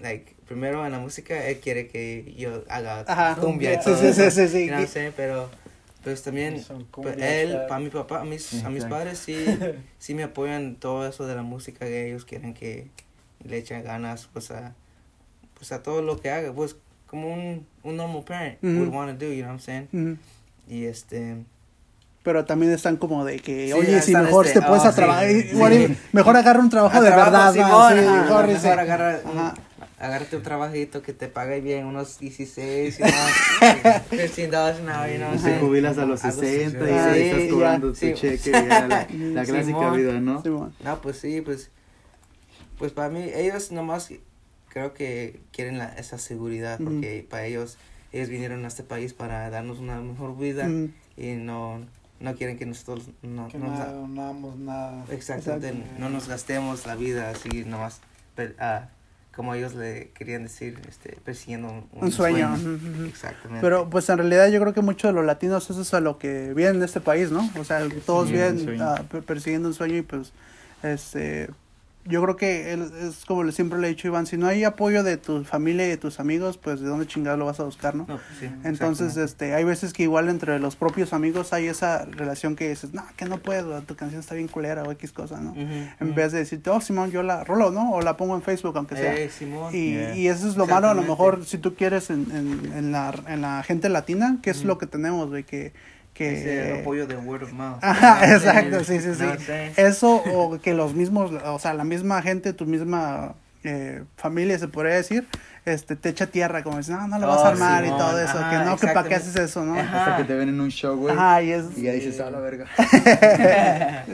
like, 0.00 0.34
primero 0.46 0.86
en 0.86 0.92
la 0.92 0.98
música, 0.98 1.46
él 1.48 1.58
quiere 1.58 1.88
que 1.88 2.34
yo 2.38 2.64
haga 2.68 3.04
Ajá. 3.06 3.36
cumbia 3.40 3.74
y 3.74 3.76
Sí, 3.78 3.82
todo 3.84 3.94
sí, 3.96 4.22
eso. 4.22 4.22
sí, 4.30 4.30
sí, 4.30 4.48
sí. 4.48 4.66
You 4.66 4.72
know 4.72 4.86
saying? 4.86 5.12
Pero, 5.16 5.50
pues 6.08 6.22
también, 6.22 6.64
pues, 6.90 7.16
él, 7.18 7.58
para 7.68 7.80
mi 7.80 7.90
papá, 7.90 8.20
a 8.20 8.24
mis, 8.24 8.64
a 8.64 8.70
mis 8.70 8.84
padres 8.86 9.18
sí, 9.18 9.36
sí 9.98 10.14
me 10.14 10.22
apoyan 10.22 10.76
todo 10.76 11.06
eso 11.06 11.26
de 11.26 11.34
la 11.34 11.42
música 11.42 11.84
que 11.84 12.08
ellos 12.08 12.24
quieren 12.24 12.54
que 12.54 12.88
le 13.44 13.58
echen 13.58 13.84
ganas, 13.84 14.28
pues 14.32 14.50
a, 14.50 14.74
pues 15.54 15.70
a 15.72 15.82
todo 15.82 16.00
lo 16.00 16.18
que 16.18 16.30
haga, 16.30 16.52
pues 16.52 16.76
como 17.06 17.32
un, 17.32 17.66
un 17.82 17.96
normal 17.96 18.24
parent 18.24 18.58
would 18.62 18.88
want 18.88 19.18
to 19.18 19.26
do, 19.26 19.32
you 19.32 19.42
know 19.42 19.52
what 19.52 19.60
I'm 19.60 19.88
saying? 19.90 20.18
Y 20.66 20.84
este, 20.84 21.36
Pero 22.22 22.44
también 22.44 22.72
están 22.72 22.96
como 22.96 23.24
de 23.24 23.38
que, 23.38 23.66
Sí, 23.66 23.72
oye, 23.72 24.00
si 24.00 24.14
mejor 24.14 24.46
este, 24.46 24.60
te 24.60 24.66
puedes 24.66 24.84
oh, 24.84 24.88
a 24.88 24.92
trabajar, 24.94 25.28
sí, 25.28 25.96
mejor 26.12 26.36
agarra 26.36 26.60
un 26.60 26.70
trabajo 26.70 26.96
a 26.96 27.00
de 27.02 27.08
trabajo, 27.08 27.30
verdad. 27.30 27.52
Sí, 27.52 27.60
ajá, 27.60 27.94
mejor, 28.54 28.78
agarra, 28.78 29.20
un-. 29.24 29.67
Agárrate 29.98 30.36
un 30.36 30.42
trabajito 30.42 31.02
que 31.02 31.12
te 31.12 31.28
pague 31.28 31.60
bien, 31.60 31.84
unos 31.86 32.18
16, 32.18 32.98
you 32.98 33.04
know, 33.04 33.92
15 34.10 34.46
dólares 34.48 34.80
an 34.80 34.88
hour, 34.88 35.34
Y 35.34 35.38
te 35.42 35.58
jubilas 35.58 35.98
a 35.98 36.04
los 36.06 36.24
Algo 36.24 36.40
así. 36.40 36.50
60 36.50 36.90
y 36.90 36.92
ahí 36.94 37.20
estás 37.28 37.52
cobrando 37.52 37.92
tu 37.92 38.12
cheque. 38.14 38.52
la, 38.52 39.06
la 39.08 39.44
clásica 39.46 39.90
vida, 39.92 40.20
¿no? 40.20 40.42
No, 40.84 41.00
pues 41.00 41.18
sí, 41.18 41.40
pues, 41.40 41.70
pues 42.78 42.92
para 42.92 43.08
mí, 43.08 43.28
ellos 43.34 43.72
nomás 43.72 44.10
creo 44.68 44.94
que 44.94 45.40
quieren 45.52 45.78
la, 45.78 45.86
esa 45.94 46.18
seguridad, 46.18 46.78
porque 46.82 47.26
para 47.28 47.46
ellos, 47.46 47.76
ellos 48.12 48.28
vinieron 48.28 48.64
a 48.64 48.68
este 48.68 48.82
país 48.84 49.12
para 49.14 49.50
darnos 49.50 49.78
una 49.80 50.00
mejor 50.00 50.36
vida 50.38 50.68
y 51.16 51.32
no, 51.32 51.80
no 52.20 52.34
quieren 52.36 52.56
que 52.56 52.66
nosotros 52.66 53.08
no, 53.22 53.48
Que 53.48 53.58
no- 53.58 53.66
no, 53.66 54.06
no 54.06 54.22
hagamos 54.22 54.56
nada. 54.58 55.04
exactamente, 55.10 55.74
no 55.98 56.08
nos 56.08 56.28
gastemos 56.28 56.86
la 56.86 56.94
vida 56.94 57.30
así 57.30 57.64
nomás, 57.64 58.00
per- 58.36 58.54
ah, 58.60 58.90
como 59.38 59.54
ellos 59.54 59.76
le 59.76 60.10
querían 60.14 60.42
decir, 60.42 60.80
este, 60.88 61.16
persiguiendo 61.24 61.68
un, 61.68 61.88
Un 61.92 62.10
sueño. 62.10 62.56
Exactamente. 63.06 63.60
Pero 63.60 63.88
pues 63.88 64.08
en 64.08 64.18
realidad 64.18 64.48
yo 64.48 64.60
creo 64.60 64.74
que 64.74 64.80
muchos 64.80 65.10
de 65.10 65.12
los 65.12 65.24
latinos 65.24 65.70
eso 65.70 65.80
es 65.80 65.94
a 65.94 66.00
lo 66.00 66.18
que 66.18 66.52
vienen 66.54 66.80
de 66.80 66.86
este 66.86 67.00
país, 67.00 67.30
¿no? 67.30 67.48
O 67.56 67.62
sea, 67.62 67.86
todos 68.04 68.26
Sí, 68.26 68.32
vienen 68.32 68.66
persiguiendo 69.24 69.68
un 69.68 69.74
sueño 69.74 69.94
y 69.94 70.02
pues 70.02 70.32
este 70.82 71.50
yo 72.08 72.22
creo 72.22 72.36
que 72.36 72.72
él- 72.72 72.90
es 73.02 73.24
como 73.26 73.44
le- 73.44 73.52
siempre 73.52 73.78
le 73.78 73.86
he 73.86 73.90
dicho 73.90 74.08
Iván, 74.08 74.26
si 74.26 74.36
no 74.36 74.46
hay 74.46 74.64
apoyo 74.64 75.02
de 75.02 75.16
tu 75.18 75.44
familia 75.44 75.86
y 75.86 75.90
de 75.90 75.96
tus 75.98 76.20
amigos, 76.20 76.56
pues 76.58 76.80
de 76.80 76.88
dónde 76.88 77.06
chingado 77.06 77.36
lo 77.36 77.44
vas 77.46 77.60
a 77.60 77.64
buscar, 77.64 77.94
¿no? 77.94 78.06
No, 78.08 78.16
pues 78.16 78.22
sí, 78.40 78.50
Entonces, 78.64 79.16
este, 79.16 79.54
hay 79.54 79.64
veces 79.64 79.92
que 79.92 80.02
igual 80.04 80.28
entre 80.28 80.58
los 80.58 80.74
propios 80.76 81.12
amigos 81.12 81.52
hay 81.52 81.66
esa 81.66 82.04
relación 82.06 82.56
que 82.56 82.68
dices, 82.70 82.92
no, 82.94 83.04
que 83.16 83.26
no 83.26 83.38
puedo, 83.38 83.80
tu 83.82 83.94
canción 83.94 84.20
está 84.20 84.34
bien 84.34 84.48
culera 84.48 84.82
o 84.84 84.90
X 84.92 85.12
cosa, 85.12 85.40
¿no? 85.40 85.54
En 85.56 86.14
vez 86.14 86.32
de 86.32 86.38
decirte, 86.38 86.70
oh, 86.70 86.80
Simón, 86.80 87.10
yo 87.10 87.22
la 87.22 87.44
rolo, 87.44 87.70
¿no? 87.70 87.92
O 87.92 88.00
la 88.00 88.16
pongo 88.16 88.34
en 88.34 88.42
Facebook, 88.42 88.76
aunque 88.76 88.96
sea. 88.96 89.14
Eh, 89.14 89.28
Simón. 89.28 89.74
Y, 89.74 89.88
Yeah. 89.92 90.16
y 90.16 90.28
eso 90.28 90.48
es 90.48 90.56
lo 90.56 90.66
malo, 90.66 90.88
a 90.88 90.94
lo 90.94 91.02
mejor, 91.02 91.44
si 91.44 91.58
tú 91.58 91.74
quieres 91.74 92.10
en, 92.10 92.26
en, 92.30 92.72
en, 92.74 92.92
la, 92.92 93.14
en 93.26 93.40
la 93.42 93.62
gente 93.62 93.88
latina, 93.88 94.38
que 94.42 94.50
es 94.50 94.64
lo 94.64 94.78
que 94.78 94.86
tenemos, 94.86 95.28
güey, 95.28 95.44
que... 95.44 95.72
que 96.18 96.36
Ese 96.40 96.80
apoyo 96.80 97.06
de 97.06 97.16
word 97.16 97.44
of 97.44 97.52
mouth. 97.52 97.78
Ajá, 97.80 98.26
No 98.26 98.34
exacto, 98.34 98.82
sí, 98.82 99.00
sí, 99.00 99.14
sí. 99.14 99.22
no. 99.22 99.34
Eso 99.76 100.16
o 100.16 100.58
que 100.58 100.74
los 100.74 100.92
mismos, 100.94 101.30
o 101.30 101.58
sea, 101.60 101.74
la 101.74 101.84
misma 101.84 102.20
gente, 102.22 102.52
tu 102.52 102.66
misma 102.66 103.36
eh, 103.62 104.02
familia, 104.16 104.58
se 104.58 104.66
podría 104.66 104.96
decir, 104.96 105.28
este, 105.72 105.96
te 105.96 106.08
echa 106.10 106.26
tierra, 106.26 106.62
como 106.62 106.78
dicen, 106.78 106.96
no, 106.96 107.08
no 107.08 107.18
lo 107.18 107.26
vas 107.28 107.38
a 107.38 107.42
Oh, 107.42 107.46
armar 107.52 107.82
y 107.84 107.86
Simón, 107.86 107.98
todo 108.00 108.20
eso, 108.20 108.38
ajá, 108.38 108.50
que 108.50 108.64
no, 108.70 108.76
que 108.76 108.86
para 108.88 109.08
qué 109.08 109.14
haces 109.16 109.36
eso, 109.36 109.64
¿no? 109.64 109.78
Ajá. 109.78 109.98
Hasta 110.04 110.16
que 110.18 110.24
te 110.24 110.34
ven 110.34 110.48
en 110.48 110.60
un 110.60 110.70
show, 110.70 110.96
güey. 110.96 111.14
Ajá, 111.14 111.42
y 111.42 111.52
es... 111.52 111.64
Y 111.76 111.82
ya 111.82 111.92
dices, 111.92 112.20
a 112.20 112.30
la 112.30 112.38
verga. 112.40 112.66
sí, 112.76 112.82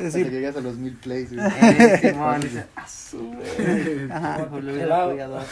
Hasta 0.06 0.18
que 0.18 0.30
llegas 0.30 0.56
a 0.56 0.60
los 0.60 0.76
mil 0.76 0.94
plays, 0.94 1.34
güey. 1.34 1.46
Simón 2.00 2.40
dice, 2.40 2.64
"Ah, 2.76 2.86
su, 2.88 3.18
güey". 3.18 4.10
Ajá. 4.10 4.38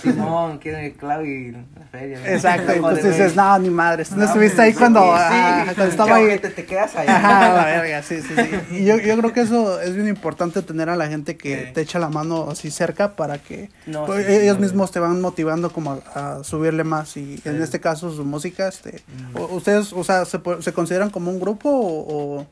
Simón, 0.02 0.58
quieren 0.58 0.84
el 0.84 0.92
clavo 0.94 1.24
y 1.24 1.52
la 1.52 1.60
feria. 1.90 2.18
Exacto, 2.32 2.72
y 2.72 2.76
entonces 2.76 3.04
dices, 3.04 3.36
no, 3.36 3.58
ni 3.58 3.70
madre, 3.70 4.04
tú 4.04 4.12
no 4.12 4.18
No, 4.22 4.24
estuviste 4.26 4.62
ahí 4.62 4.72
sí, 4.72 4.78
cuando, 4.78 5.00
sí, 5.02 5.08
ajá, 5.12 5.64
cuando 5.74 5.84
estaba 5.84 6.16
ahí. 6.16 6.38
Te, 6.38 6.48
te 6.50 6.64
quedas 6.64 6.94
ahí. 6.96 7.06
Ajá, 7.08 7.52
la 7.54 7.64
verga, 7.64 8.02
sí, 8.02 8.20
sí, 8.22 8.34
sí. 8.34 8.60
Y 8.82 8.84
yo, 8.84 8.96
yo 8.98 9.16
creo 9.18 9.32
que 9.32 9.40
eso 9.42 9.80
es 9.80 9.94
bien 9.94 10.08
importante 10.08 10.62
tener 10.62 10.88
a 10.88 10.96
la 10.96 11.06
gente 11.08 11.36
que 11.36 11.52
Sí. 11.66 11.72
te 11.74 11.80
echa 11.82 11.98
la 11.98 12.08
mano 12.08 12.48
así 12.50 12.70
cerca 12.70 13.12
para 13.14 13.38
que 13.38 13.70
No, 13.86 14.06
pues, 14.06 14.26
sí, 14.26 14.32
ellos 14.32 14.56
sí, 14.56 14.62
mismos 14.62 14.90
te 14.90 15.00
van 15.00 15.20
motivando 15.20 15.70
como 15.72 15.91
a, 16.14 16.36
a 16.38 16.44
subirle 16.44 16.84
más 16.84 17.16
y 17.16 17.40
en 17.44 17.56
Sí. 17.58 17.62
este 17.62 17.80
caso 17.80 18.10
su 18.14 18.24
música, 18.24 18.68
este, 18.68 19.02
o- 19.34 19.46
ustedes, 19.56 19.92
o 19.92 20.04
sea, 20.04 20.24
¿se, 20.24 20.40
se 20.60 20.72
consideran 20.72 21.10
como 21.10 21.30
un 21.30 21.40
grupo 21.40 21.68
o, 21.70 22.38
o- 22.40 22.46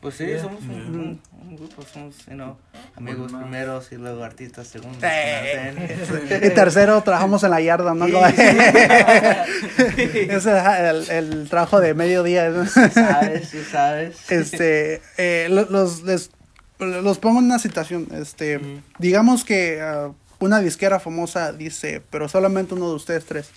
Pues 0.00 0.14
sí, 0.16 0.26
Yeah. 0.26 0.42
somos 0.42 0.60
un, 0.62 0.68
Yeah. 0.68 0.78
un- 0.86 1.20
un 1.48 1.56
grupo, 1.56 1.82
somos, 1.92 2.16
you 2.26 2.34
know, 2.34 2.56
amigos 2.96 3.30
Bueno, 3.32 3.46
primeros 3.46 3.90
y 3.92 3.96
luego 3.96 4.22
artistas 4.24 4.66
segundos. 4.68 4.98
Eh. 5.02 6.40
Y 6.46 6.50
tercero, 6.50 7.00
trabajamos 7.02 7.42
en 7.44 7.50
la 7.50 7.60
yarda, 7.60 7.94
¿no? 7.94 8.06
Sí, 8.06 8.12
es 10.30 10.46
el, 10.46 11.10
el, 11.10 11.48
trabajo 11.48 11.80
de 11.80 11.94
mediodía. 11.94 12.48
¿no? 12.50 12.66
saying? 12.66 12.90
sabes, 12.92 13.48
sí 13.48 13.62
sabes. 13.70 14.30
Este, 14.30 15.02
eh, 15.16 15.48
lo- 15.50 15.66
los, 15.70 16.02
les- 16.02 16.30
los 16.78 17.18
pongo 17.18 17.38
en 17.40 17.46
una 17.46 17.58
situación. 17.58 18.06
Este, 18.12 18.58
Ujú. 18.58 18.80
digamos 18.98 19.44
que 19.44 19.80
ah, 19.80 20.10
una 20.38 20.60
disquera 20.60 21.00
famosa 21.00 21.52
dice, 21.52 22.02
pero 22.10 22.28
solamente 22.28 22.74
uno 22.74 22.88
de 22.88 22.94
ustedes 22.96 23.24
tres. 23.24 23.48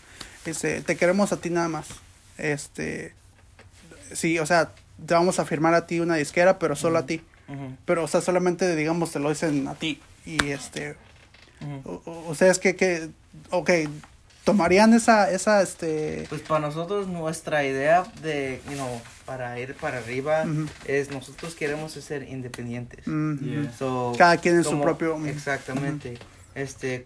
Dice, 0.46 0.82
te 0.82 0.96
queremos 0.96 1.32
a 1.34 1.38
ti 1.38 1.50
nada 1.50 1.68
más. 1.68 1.88
Este, 2.38 3.14
sí, 4.14 4.40
o 4.40 4.46
sea, 4.46 4.72
te 5.06 5.14
vamos 5.14 5.40
a 5.40 5.46
firmar 5.46 5.74
a 5.74 5.86
ti 5.88 6.00
una 6.00 6.16
disquera, 6.16 6.60
pero 6.60 6.76
solo 6.76 7.00
a 7.00 7.06
ti. 7.06 7.22
Pero, 7.86 8.04
o 8.04 8.08
sea, 8.08 8.22
solamente, 8.22 8.76
digamos, 8.76 9.12
te 9.12 9.20
lo 9.20 9.30
dicen 9.30 9.68
a 9.68 9.74
ti. 9.76 10.00
Y 10.26 10.50
este, 10.52 10.96
ujú. 11.62 12.02
u- 12.06 12.10
u- 12.12 12.30
ustedes 12.30 12.60
que, 12.60 12.76
que, 12.76 13.10
ok, 13.50 13.72
tomarían 14.44 14.94
esa, 14.94 15.32
esa, 15.32 15.62
este, 15.64 16.26
Pues 16.30 16.42
para 16.42 16.60
nosotros 16.62 17.08
nuestra 17.08 17.64
idea 17.66 18.04
de, 18.22 18.62
you 18.68 18.74
know, 18.76 19.02
para 19.26 19.60
ir 19.60 19.74
para 19.76 19.98
arriba 19.98 20.46
es 20.86 21.10
nosotros 21.12 21.56
queremos 21.56 21.92
ser 21.94 22.24
independientes. 22.24 23.06
Yeah. 23.06 23.72
So, 23.78 24.14
Cada 24.18 24.38
quien 24.38 24.56
en 24.58 24.64
su 24.64 24.80
propio-. 24.80 25.26
Exactamente. 25.26 26.18
Este, 26.56 27.06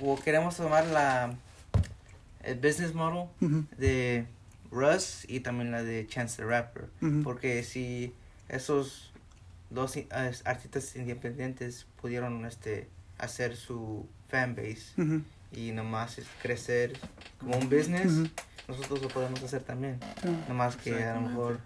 o- 0.00 0.18
queremos 0.20 0.56
tomar 0.56 0.86
la 0.86 1.34
el 2.42 2.54
business 2.58 2.94
model 2.94 3.28
de 3.76 4.26
Russ 4.70 5.24
y 5.28 5.40
también 5.40 5.70
la 5.70 5.82
de 5.82 6.06
Chance 6.06 6.36
the 6.42 6.44
Rapper. 6.48 6.88
Porque 7.22 7.62
si 7.62 8.14
esos 8.48 9.12
dos 9.70 9.96
eh, 9.96 10.06
artistas 10.44 10.96
independientes 10.96 11.86
pudieron 12.00 12.44
este 12.46 12.88
hacer 13.18 13.56
su 13.56 14.06
fan 14.28 14.54
base 14.54 14.92
ujú, 14.96 15.22
y 15.52 15.72
nomás 15.72 16.18
es 16.18 16.26
crecer 16.42 16.98
como 17.40 17.56
un 17.58 17.68
business, 17.68 18.30
nosotros 18.68 19.02
lo 19.02 19.08
podemos 19.08 19.42
hacer 19.42 19.62
también. 19.62 19.98
Nomás 20.48 20.76
que 20.76 21.02
a 21.04 21.14
lo 21.14 21.20
mejor, 21.22 21.58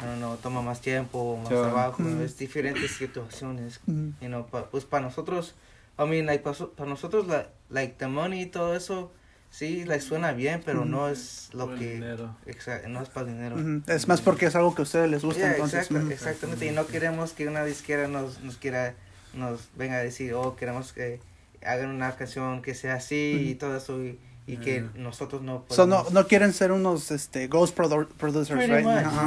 I 0.00 0.06
don't 0.06 0.16
know, 0.18 0.36
toma 0.36 0.62
más 0.62 0.80
tiempo, 0.80 1.36
más 1.38 1.48
trabajo, 1.64 2.02
es 2.24 2.38
diferentes 2.38 2.92
situaciones. 2.92 3.80
Know, 4.20 4.46
pa- 4.46 4.70
pues 4.70 4.84
para 4.84 5.04
nosotros, 5.04 5.54
I 5.98 6.04
mean, 6.06 6.26
like, 6.26 6.42
para 6.42 6.88
nosotros, 6.90 7.26
la, 7.28 7.48
like, 7.70 7.94
the 7.98 8.06
money 8.08 8.42
y 8.42 8.46
todo 8.46 8.74
eso, 8.74 9.12
sí, 9.50 9.84
like, 9.84 10.02
suena 10.02 10.32
bien, 10.32 10.60
pero 10.64 10.84
no 10.84 11.08
es 11.08 11.50
lo 11.52 11.66
Por 11.66 11.78
que, 11.78 11.94
dinero. 11.94 12.36
exacto, 12.46 12.88
no 12.88 13.00
es 13.00 13.08
para 13.08 13.26
dinero. 13.26 13.56
Es 13.86 14.08
más 14.08 14.20
porque 14.20 14.46
es 14.46 14.56
algo 14.56 14.74
que 14.74 14.82
a 14.82 14.84
ustedes 14.84 15.08
les 15.10 15.22
gusta, 15.24 15.40
Yeah, 15.42 15.52
entonces. 15.52 15.88
exacto, 15.90 16.10
exactamente, 16.10 16.66
y 16.66 16.70
no 16.72 16.86
queremos 16.86 17.32
que 17.32 17.46
una 17.46 17.64
disquera 17.64 18.08
nos, 18.08 18.40
nos 18.40 18.56
quiera, 18.56 18.94
nos 19.34 19.68
venga 19.76 19.96
a 19.96 20.02
decir, 20.02 20.34
oh, 20.34 20.56
queremos 20.56 20.92
que 20.92 21.20
hagan 21.64 21.90
una 21.90 22.14
canción 22.16 22.60
que 22.60 22.74
sea 22.74 22.94
así 22.94 23.50
y 23.50 23.54
todo 23.54 23.76
eso, 23.76 24.02
y, 24.02 24.18
y 24.46 24.58
que 24.58 24.74
Yeah. 24.74 24.90
nosotros 24.96 25.40
no 25.42 25.64
So, 25.70 25.86
no, 25.86 25.96
podemos- 26.04 26.12
no 26.12 26.26
quieren 26.26 26.52
ser 26.52 26.70
unos 26.70 27.10
este, 27.10 27.46
ghost 27.48 27.74
produ- 27.76 28.06
producers, 28.18 28.58
Pretty 28.58 28.72
right? 28.74 28.84
much, 28.84 28.96
Ajá. 29.04 29.26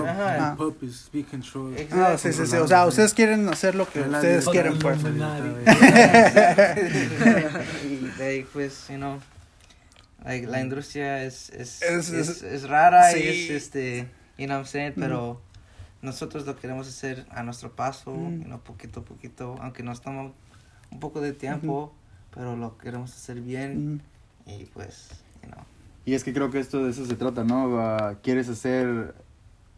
ajá. 0.49 0.55
Puppies, 0.57 1.09
be 1.11 1.23
controlled. 1.23 1.79
Exacto. 1.79 2.05
Ah, 2.05 2.17
sí, 2.19 2.31
sí, 2.33 2.45
sí. 2.45 2.55
O 2.57 2.67
sea, 2.67 2.85
ustedes 2.85 3.13
quieren 3.15 3.49
hacer 3.49 3.73
lo 3.73 3.89
que 3.89 4.01
la 4.05 4.17
ustedes 4.19 4.45
vi. 4.45 4.51
quieren, 4.51 4.77
pues. 4.77 4.99
y 7.83 7.99
like, 8.19 8.47
pues, 8.53 8.87
you 8.89 8.97
know, 8.97 9.19
like, 10.23 10.45
la 10.47 10.61
industria 10.61 11.23
es, 11.23 11.49
es, 11.49 11.81
Es- 11.81 12.09
es, 12.11 12.43
es- 12.43 12.69
rara 12.69 13.11
y 13.17 13.21
sí. 13.21 13.27
es, 13.27 13.49
este, 13.63 14.07
you 14.37 14.45
know 14.45 14.57
what 14.57 14.65
I'm 14.65 14.71
saying, 14.71 14.93
pero 14.95 15.41
nosotros 16.01 16.45
lo 16.45 16.55
queremos 16.57 16.87
hacer 16.87 17.25
a 17.31 17.41
nuestro 17.43 17.75
paso, 17.75 18.11
Mm. 18.11 18.39
you 18.41 18.45
know, 18.45 18.59
poquito 18.59 18.99
a 19.01 19.03
poquito, 19.05 19.55
aunque 19.61 19.83
nos 19.83 20.01
toma 20.01 20.31
un 20.91 20.99
poco 20.99 21.21
de 21.21 21.33
tiempo, 21.33 21.93
pero 22.33 22.55
lo 22.55 22.77
queremos 22.77 23.11
hacer 23.13 23.41
bien 23.41 23.95
Ujú. 23.95 24.03
Y 24.47 24.65
pues, 24.73 25.09
you 25.43 25.49
know. 25.49 25.63
Y 26.05 26.13
es 26.13 26.23
que 26.23 26.33
creo 26.33 26.49
que 26.49 26.59
esto 26.59 26.83
de 26.83 26.91
eso 26.91 27.05
se 27.05 27.15
trata, 27.15 27.43
¿no? 27.43 27.79
Ah, 27.79 28.15
quieres 28.23 28.47
hacer, 28.49 29.13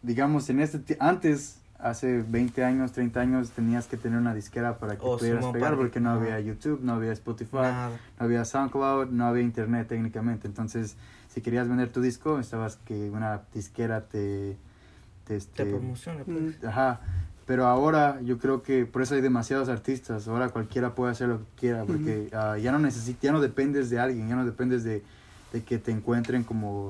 digamos, 0.02 0.48
en 0.48 0.60
este 0.60 0.96
antes, 1.00 1.58
hace 1.78 2.22
20 2.22 2.62
años, 2.62 2.92
30 2.92 3.20
años, 3.20 3.50
tenías 3.50 3.86
que 3.86 3.96
tener 3.96 4.18
una 4.18 4.32
disquera 4.34 4.78
para 4.78 4.94
que 4.96 5.02
Oh, 5.04 5.18
pudieras 5.18 5.44
pegar, 5.46 5.76
porque 5.76 5.98
no 5.98 6.10
había 6.10 6.38
YouTube, 6.38 6.80
no 6.82 6.92
había 6.94 7.12
Spotify, 7.12 7.56
Nada. 7.56 7.90
no 8.18 8.24
había 8.26 8.44
SoundCloud, 8.44 9.08
no 9.08 9.26
había 9.26 9.42
Internet 9.42 9.88
técnicamente. 9.88 10.46
Entonces, 10.46 10.96
si 11.28 11.40
querías 11.40 11.68
vender 11.68 11.90
tu 11.90 12.00
disco, 12.00 12.36
necesitabas 12.36 12.76
que 12.84 13.10
una 13.10 13.42
disquera 13.54 14.02
te... 14.02 14.50
te, 14.50 14.56
Te 15.26 15.36
este, 15.36 15.64
promociona, 15.66 16.22
pues. 16.24 16.62
Ajá, 16.64 17.00
pero 17.50 17.66
ahora 17.66 18.20
yo 18.22 18.38
creo 18.38 18.62
que 18.62 18.86
por 18.86 19.02
eso 19.02 19.16
hay 19.16 19.22
demasiados 19.22 19.68
artistas, 19.68 20.28
ahora 20.28 20.50
cualquiera 20.50 20.94
puede 20.94 21.10
hacer 21.10 21.26
lo 21.26 21.38
que 21.38 21.44
quiera, 21.56 21.84
porque 21.84 22.28
ah, 22.32 22.56
ya 22.58 22.70
no 22.70 22.78
necesitas, 22.78 23.22
ya 23.22 23.32
no 23.32 23.40
dependes 23.40 23.90
de 23.90 23.98
alguien, 23.98 24.28
ya 24.28 24.36
no 24.36 24.46
dependes 24.46 24.84
de, 24.84 25.02
de 25.52 25.64
que 25.64 25.78
te 25.78 25.90
encuentren 25.90 26.44
como 26.44 26.86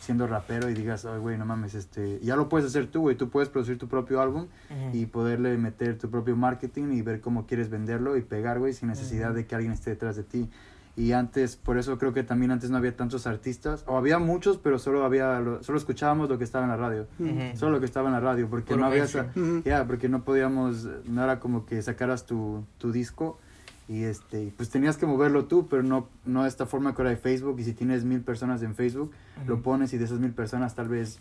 siendo 0.00 0.26
rapero 0.26 0.68
y 0.68 0.74
digas, 0.74 1.06
ay 1.06 1.18
güey, 1.18 1.38
no 1.38 1.46
mames, 1.46 1.74
este, 1.74 2.20
ya 2.20 2.36
lo 2.36 2.50
puedes 2.50 2.66
hacer 2.66 2.88
tú, 2.88 3.00
güey, 3.00 3.16
tú 3.16 3.30
puedes 3.30 3.48
producir 3.48 3.78
tu 3.78 3.88
propio 3.88 4.20
álbum 4.20 4.48
y 4.92 5.06
poderle 5.06 5.56
meter 5.56 5.96
tu 5.96 6.10
propio 6.10 6.36
marketing 6.36 6.92
y 6.92 7.00
ver 7.00 7.22
cómo 7.22 7.46
quieres 7.46 7.70
venderlo 7.70 8.18
y 8.18 8.20
pegar, 8.20 8.58
güey, 8.58 8.74
sin 8.74 8.88
necesidad 8.88 9.32
de 9.32 9.46
que 9.46 9.54
alguien 9.54 9.72
esté 9.72 9.88
detrás 9.88 10.16
de 10.16 10.24
ti. 10.24 10.50
Y 10.98 11.12
antes, 11.12 11.54
por 11.54 11.78
eso 11.78 11.96
creo 11.96 12.12
que 12.12 12.24
también 12.24 12.50
antes 12.50 12.70
no 12.70 12.76
había 12.76 12.96
tantos 12.96 13.28
artistas, 13.28 13.84
o 13.86 13.96
había 13.96 14.18
muchos, 14.18 14.58
pero 14.58 14.80
solo 14.80 15.04
había, 15.04 15.38
lo- 15.38 15.62
solo 15.62 15.78
escuchábamos 15.78 16.28
lo 16.28 16.38
que 16.38 16.44
estaba 16.44 16.64
en 16.64 16.70
la 16.72 16.76
radio. 16.76 17.06
Ujú. 17.20 17.56
Solo 17.56 17.72
lo 17.72 17.78
que 17.80 17.86
estaba 17.86 18.08
en 18.08 18.14
la 18.14 18.20
radio, 18.20 18.48
porque 18.50 18.66
Puro 18.74 18.80
no 18.80 18.86
había... 18.86 19.04
esa- 19.04 19.28
Ujú. 19.36 19.62
Ya, 19.64 19.86
porque 19.86 20.08
no 20.08 20.24
podíamos, 20.24 20.88
no 21.06 21.22
era 21.22 21.38
como 21.38 21.64
que 21.66 21.80
sacaras 21.82 22.26
tu, 22.26 22.64
tu 22.78 22.90
disco 22.90 23.38
y 23.88 24.02
este, 24.02 24.52
pues 24.56 24.70
tenías 24.70 24.96
que 24.96 25.06
moverlo 25.06 25.44
tú, 25.44 25.68
pero 25.68 25.84
no, 25.84 26.08
no 26.26 26.42
de 26.42 26.48
esta 26.48 26.66
forma 26.66 26.94
que 26.96 27.02
ahora 27.02 27.10
hay 27.10 27.16
Facebook 27.16 27.60
y 27.60 27.64
si 27.64 27.74
tienes 27.74 28.04
mil 28.04 28.20
personas 28.22 28.60
en 28.62 28.74
Facebook, 28.74 29.12
lo 29.46 29.54
Ujú. 29.54 29.62
pones 29.62 29.92
y 29.94 29.98
de 29.98 30.04
esas 30.04 30.18
mil 30.18 30.32
personas 30.32 30.74
tal 30.74 30.88
vez 30.88 31.20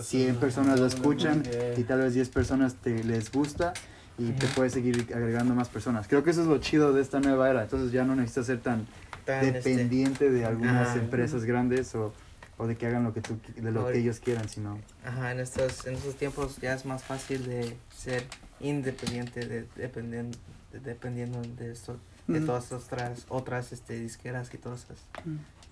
100 0.00 0.36
personas 0.36 0.80
lo 0.80 0.86
escuchan 0.86 1.42
y 1.76 1.82
tal 1.84 2.00
vez 2.00 2.14
10 2.14 2.30
personas 2.30 2.74
te 2.76 3.04
les 3.04 3.30
gusta 3.30 3.74
y 4.18 4.30
te 4.32 4.46
puedes 4.48 4.72
seguir 4.72 5.06
agregando 5.14 5.54
más 5.54 5.68
personas. 5.68 6.08
Creo 6.08 6.24
que 6.24 6.30
eso 6.30 6.40
es 6.42 6.48
lo 6.48 6.58
chido 6.58 6.92
de 6.92 7.02
esta 7.02 7.20
nueva 7.20 7.50
era, 7.50 7.62
entonces 7.62 7.92
ya 7.92 8.04
no 8.04 8.16
necesitas 8.16 8.46
ser 8.46 8.58
tan 8.60 8.86
Tan, 9.28 9.44
este, 9.44 9.70
dependiente 9.72 10.30
de 10.30 10.46
algunas 10.46 10.96
empresas 10.96 11.44
grandes 11.44 11.94
o, 11.94 12.14
o 12.56 12.66
de 12.66 12.78
que 12.78 12.86
hagan 12.86 13.04
lo 13.04 13.12
que 13.12 13.20
tú 13.20 13.38
de 13.56 13.70
lo 13.70 13.86
que 13.92 13.98
ellos 13.98 14.20
quieran, 14.20 14.48
sino 14.48 14.78
Ajá, 15.04 15.32
en 15.32 15.40
estos, 15.40 15.86
en 15.86 15.96
estos 15.96 16.14
tiempos 16.14 16.56
ya 16.62 16.72
es 16.72 16.86
más 16.86 17.04
fácil 17.04 17.44
de 17.46 17.76
ser 17.94 18.24
independiente 18.60 19.46
de, 19.46 19.66
dependiendo, 19.76 20.38
de- 20.72 20.80
dependiendo 20.80 21.42
de 21.42 21.72
esto, 21.72 21.98
de 22.26 22.40
todas 22.40 22.72
otras, 22.72 23.26
otras 23.28 23.70
este, 23.72 24.00
disqueras 24.00 24.48
y 24.54 24.56
todas 24.56 24.84
esas, 24.84 24.98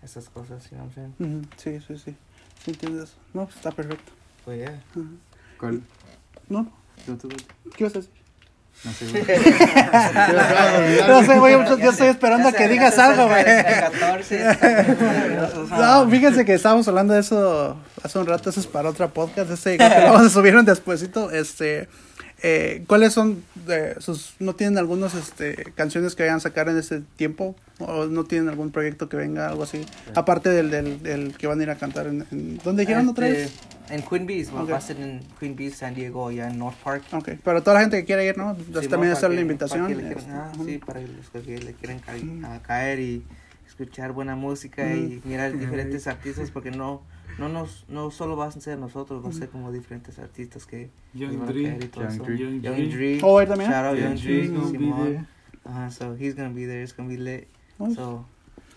esas 0.02 0.28
cosas, 0.28 0.70
I'm 0.72 0.92
saying? 0.92 1.14
Ujú. 1.18 1.48
Sí, 1.56 1.80
sí, 1.80 1.96
sí. 1.98 2.14
Sí, 2.62 2.72
entiendes. 2.72 3.14
No, 3.32 3.44
pues 3.46 3.56
está 3.56 3.70
perfecto. 3.70 4.12
Pues 4.44 4.58
yeah. 4.58 4.82
Ujú. 4.94 5.06
¿cuál? 5.58 5.82
No, 6.50 6.70
¿Tú- 7.06 7.16
tú- 7.16 7.28
¿qué 7.74 7.84
vas 7.84 7.94
a 7.96 8.00
decir? 8.00 8.12
No 8.84 8.92
sé, 8.92 9.06
güey. 9.06 9.24
No 11.08 11.24
sé, 11.24 11.38
güey, 11.38 11.52
yo, 11.54 11.90
estoy 11.90 12.08
esperando 12.08 12.48
a 12.48 12.52
que 12.52 12.68
digas 12.68 12.98
algo, 12.98 13.26
güey. 13.26 13.44
No, 15.70 16.08
fíjense 16.08 16.44
que 16.44 16.54
estábamos 16.54 16.86
hablando 16.86 17.14
de 17.14 17.20
eso 17.20 17.76
hace 18.02 18.18
un 18.18 18.26
rato, 18.26 18.50
eso 18.50 18.60
es 18.60 18.66
para 18.66 18.90
otra 18.90 19.08
podcast, 19.08 19.50
este 19.50 19.76
creo 19.76 19.90
que 19.90 20.00
lo 20.00 20.12
vamos 20.12 20.26
a 20.26 20.30
subir 20.30 20.56
un 20.56 20.64
despuesito, 20.64 21.30
este, 21.30 21.88
eh, 22.42 22.84
¿cuáles 22.86 23.12
son 23.12 23.42
eh, 23.68 23.94
sus, 23.98 24.34
no 24.40 24.54
tienen 24.54 24.78
algunos, 24.78 25.14
este, 25.14 25.72
canciones 25.74 26.14
que 26.14 26.22
vayan 26.24 26.36
a 26.36 26.40
sacar 26.40 26.68
en 26.68 26.76
este 26.78 27.00
tiempo? 27.16 27.56
¿O 27.78 28.06
no 28.06 28.24
tienen 28.24 28.48
algún 28.48 28.70
proyecto 28.70 29.08
que 29.08 29.16
venga, 29.16 29.48
algo 29.48 29.62
así? 29.62 29.84
Aparte 30.14 30.48
del, 30.50 30.70
del, 30.70 31.02
del 31.02 31.36
que 31.36 31.46
van 31.46 31.60
a 31.60 31.62
ir 31.62 31.70
a 31.70 31.76
cantar 31.76 32.06
en, 32.06 32.26
en 32.30 32.58
¿dónde 32.64 32.82
dijeron 32.82 33.08
otra 33.08 33.28
vez? 33.28 33.50
Este, 33.52 33.94
En 33.94 34.02
Queen 34.02 34.26
Bees, 34.26 34.48
Ok. 34.50 34.70
va 34.72 34.76
a 34.78 34.80
ser 34.80 34.98
en 35.00 35.20
Queen 35.38 35.54
Bees, 35.56 35.76
San 35.76 35.94
Diego, 35.94 36.30
ya 36.32 36.48
en 36.48 36.58
North 36.58 36.76
Park. 36.82 37.04
Ok, 37.12 37.30
pero 37.44 37.62
toda 37.62 37.74
la 37.74 37.80
gente 37.80 37.98
que 37.98 38.04
quiera 38.04 38.24
ir, 38.24 38.36
¿no? 38.36 38.54
Pues 38.72 38.84
Sí, 38.84 38.90
también 38.90 39.12
hacer 39.12 39.30
la 39.30 39.40
invitación. 39.40 39.82
para 39.86 39.92
este, 39.94 40.14
quieran- 40.14 40.30
ah, 40.36 40.50
ujú. 40.54 40.64
sí, 40.64 40.78
para 40.78 41.00
los 41.00 41.30
que 41.30 41.58
le 41.58 41.72
quieren 41.74 42.00
ca- 42.00 42.14
Ujú. 42.16 42.46
a 42.46 42.62
caer 42.62 42.98
y 43.00 43.22
escuchar 43.66 44.12
buena 44.12 44.34
música 44.36 44.94
y 44.94 45.20
mirar 45.24 45.56
diferentes 45.58 46.06
artistas 46.06 46.50
porque 46.50 46.70
no 46.70 47.02
no 47.38 47.48
nos 47.48 47.84
no 47.88 48.10
solo 48.10 48.36
vas 48.36 48.56
a 48.56 48.60
ser 48.60 48.78
nosotros, 48.78 49.24
va 49.24 49.28
a 49.28 49.32
ser 49.32 49.48
como 49.48 49.70
diferentes 49.72 50.18
artistas 50.18 50.66
que 50.66 50.90
Young 51.14 51.44
Dre. 51.46 51.78
Young. 52.62 52.90
Dre. 52.90 53.18
Oh, 53.22 53.40
él 53.40 53.48
también. 53.48 53.70
Shout 53.70 53.84
out 53.84 53.98
Young 53.98 54.16
Dre, 54.16 54.48
Simón. 54.70 55.26
Ajá, 55.64 55.90
so 55.90 56.14
he's 56.16 56.34
gonna 56.34 56.50
be 56.50 56.66
there, 56.66 56.82
it's 56.82 56.94
gonna 56.94 57.08
be 57.08 57.16
lit. 57.16 57.48
Oh, 57.78 57.92
So 57.92 58.24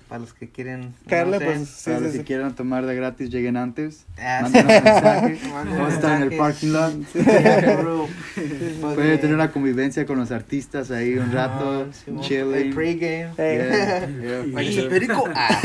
para 0.09 0.19
los 0.21 0.33
que 0.33 0.49
quieren. 0.49 0.93
Caerle, 1.07 1.37
no 1.37 1.39
sé, 1.39 1.45
pues, 1.45 1.69
sí, 1.69 1.83
Para 1.85 1.97
sí, 1.99 2.03
los 2.03 2.11
sí. 2.13 2.17
que 2.19 2.23
quieran 2.25 2.55
tomar 2.55 2.85
de 2.85 2.95
gratis, 2.95 3.29
lleguen 3.29 3.55
antes. 3.57 4.05
Ah, 4.17 4.39
Manden 4.41 4.61
un 4.65 4.67
mensaje. 4.83 5.39
Vamos 5.53 5.79
a 5.79 5.93
estar 5.95 6.15
en 6.21 6.31
el 6.31 6.37
parking 6.37 6.67
lot. 6.73 7.13
Yeah, 7.13 7.75
bro. 7.81 8.07
Puede 8.35 8.95
Porque- 8.95 9.17
tener 9.19 9.35
una 9.35 9.51
convivencia 9.51 10.05
con 10.05 10.17
los 10.17 10.31
artistas 10.31 10.89
ahí 10.91 11.13
un 11.17 11.31
rato, 11.31 11.85
Ah, 11.89 11.93
Simón. 11.93 12.23
El 12.23 12.27
chilling. 12.27 12.73
pregame. 12.75 13.33
Yeah, 13.37 14.07
yeah. 14.47 14.57
Oye, 14.57 14.89
perico. 14.89 15.23
Ah. 15.33 15.59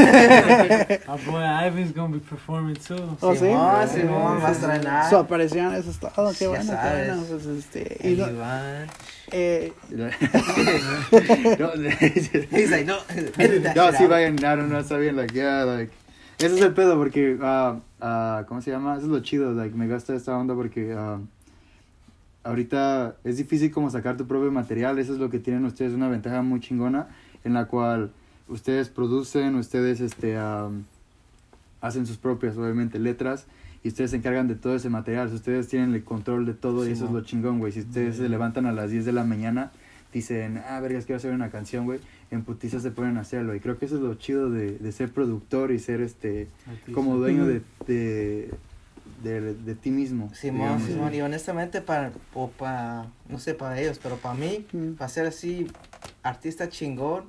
Our 1.09 1.21
boy 1.25 1.43
Ivan's 1.43 1.95
gonna 1.95 2.15
be 2.15 2.21
performing 2.21 2.77
too. 2.77 3.17
Oh, 3.21 3.33
sí. 3.33 3.41
Simón, 3.41 3.89
Simón, 3.89 4.43
va 4.45 4.49
a 4.49 4.53
estrenar. 4.53 5.09
Su 5.11 5.17
aparición, 5.17 5.75
eso 5.75 5.91
es 5.91 5.99
todo, 5.99 6.33
qué 6.39 6.47
bueno, 6.47 6.65
qué 6.65 6.69
sabes. 6.77 7.09
bueno. 7.09 7.25
Pues, 7.31 7.47
este, 7.47 7.97
y 8.03 8.13
El 8.13 8.19
no- 8.19 8.31
Iván. 8.31 8.87
Eh, 9.37 9.73
no, 9.91 10.05
no, 11.59 11.75
no, 13.75 13.93
sí 13.99 14.07
vayan, 14.07 14.37
no, 14.37 14.57
no, 14.57 14.81
no, 14.81 14.99
bien, 14.99 15.17
like, 15.17 15.35
yeah, 15.35 15.89
es 16.39 16.61
el 16.61 16.73
pedo 16.73 16.97
porque, 16.97 17.37
ah, 17.43 17.81
ah, 18.01 18.45
¿cómo 18.47 18.63
se 18.63 18.71
llama? 18.71 18.95
Eso 18.95 19.07
es 19.07 19.11
lo 19.11 19.19
chido, 19.21 19.53
like, 19.53 19.75
me 19.77 19.89
gusta 19.89 20.15
esta 20.15 20.39
onda 20.39 20.55
porque, 20.55 20.95
ah, 20.97 21.19
ahorita 22.45 23.17
es 23.25 23.39
difícil 23.39 23.73
como 23.73 23.91
sacar 23.91 24.17
tu 24.17 24.25
propio 24.29 24.53
material, 24.53 25.01
eso 25.01 25.15
es 25.15 25.19
lo 25.19 25.31
que 25.31 25.41
tienen 25.41 25.65
ustedes, 25.65 25.95
una 25.95 26.09
ventaja 26.09 26.41
muy 26.43 26.61
chingona, 26.61 27.09
en 27.43 27.55
la 27.55 27.65
cual 27.65 28.13
ustedes 28.47 28.89
producen, 28.89 29.57
ustedes, 29.57 30.01
este, 30.01 30.37
ah, 30.37 30.71
hacen 31.81 32.07
sus 32.07 32.19
propias, 32.19 32.57
obviamente, 32.57 33.01
letras, 33.01 33.47
y 33.85 33.89
ustedes 33.89 34.11
se 34.11 34.17
encargan 34.17 34.49
de 34.49 34.57
todo 34.57 34.75
ese 34.75 34.89
material, 34.91 35.29
si 35.29 35.37
ustedes 35.37 35.69
tienen 35.69 35.95
el 35.95 36.03
control 36.03 36.47
de 36.47 36.55
todo, 36.55 36.89
y 36.89 36.93
eso 36.93 37.05
es 37.05 37.11
lo 37.13 37.21
chingón, 37.21 37.59
güey, 37.61 37.71
si 37.71 37.81
ustedes 37.81 38.17
se 38.17 38.29
levantan 38.29 38.67
a 38.67 38.73
las 38.73 38.91
10 38.91 39.05
de 39.05 39.13
la 39.13 39.23
mañana, 39.25 39.71
dicen, 40.13 40.61
ah, 40.69 40.81
vergas, 40.81 41.05
quiero 41.07 41.19
hacer 41.19 41.33
una 41.33 41.51
canción, 41.51 41.85
güey, 41.85 42.01
en 42.31 42.43
putiza 42.45 42.81
se 42.81 42.91
pueden 42.91 43.19
hacerlo. 43.19 43.55
Y 43.55 43.61
creo 43.61 43.79
que 43.79 43.85
eso 43.85 43.97
es 43.97 44.01
lo 44.01 44.15
chido 44.15 44.49
de, 44.51 44.79
de 44.79 44.93
ser 44.93 45.13
productor 45.13 45.71
y 45.71 45.79
ser 45.79 46.01
este 46.01 46.49
como 46.95 47.17
dueño 47.17 47.45
de, 47.47 47.61
de, 47.87 48.51
de, 49.23 49.55
de 49.55 49.75
ti 49.75 49.91
mismo. 49.91 50.33
Simón, 50.35 50.61
digamos. 50.61 50.83
Simón, 50.85 51.15
y 51.15 51.21
honestamente 51.21 51.81
para, 51.81 52.13
o 52.33 52.49
para, 52.49 53.07
no 53.29 53.39
sé, 53.39 53.55
para 53.55 53.79
ellos, 53.81 54.01
pero 54.03 54.17
para 54.17 54.35
mí, 54.35 54.67
Mm. 54.73 54.93
para 54.95 55.09
ser 55.09 55.27
así, 55.27 55.67
artista 56.23 56.69
chingón, 56.69 57.25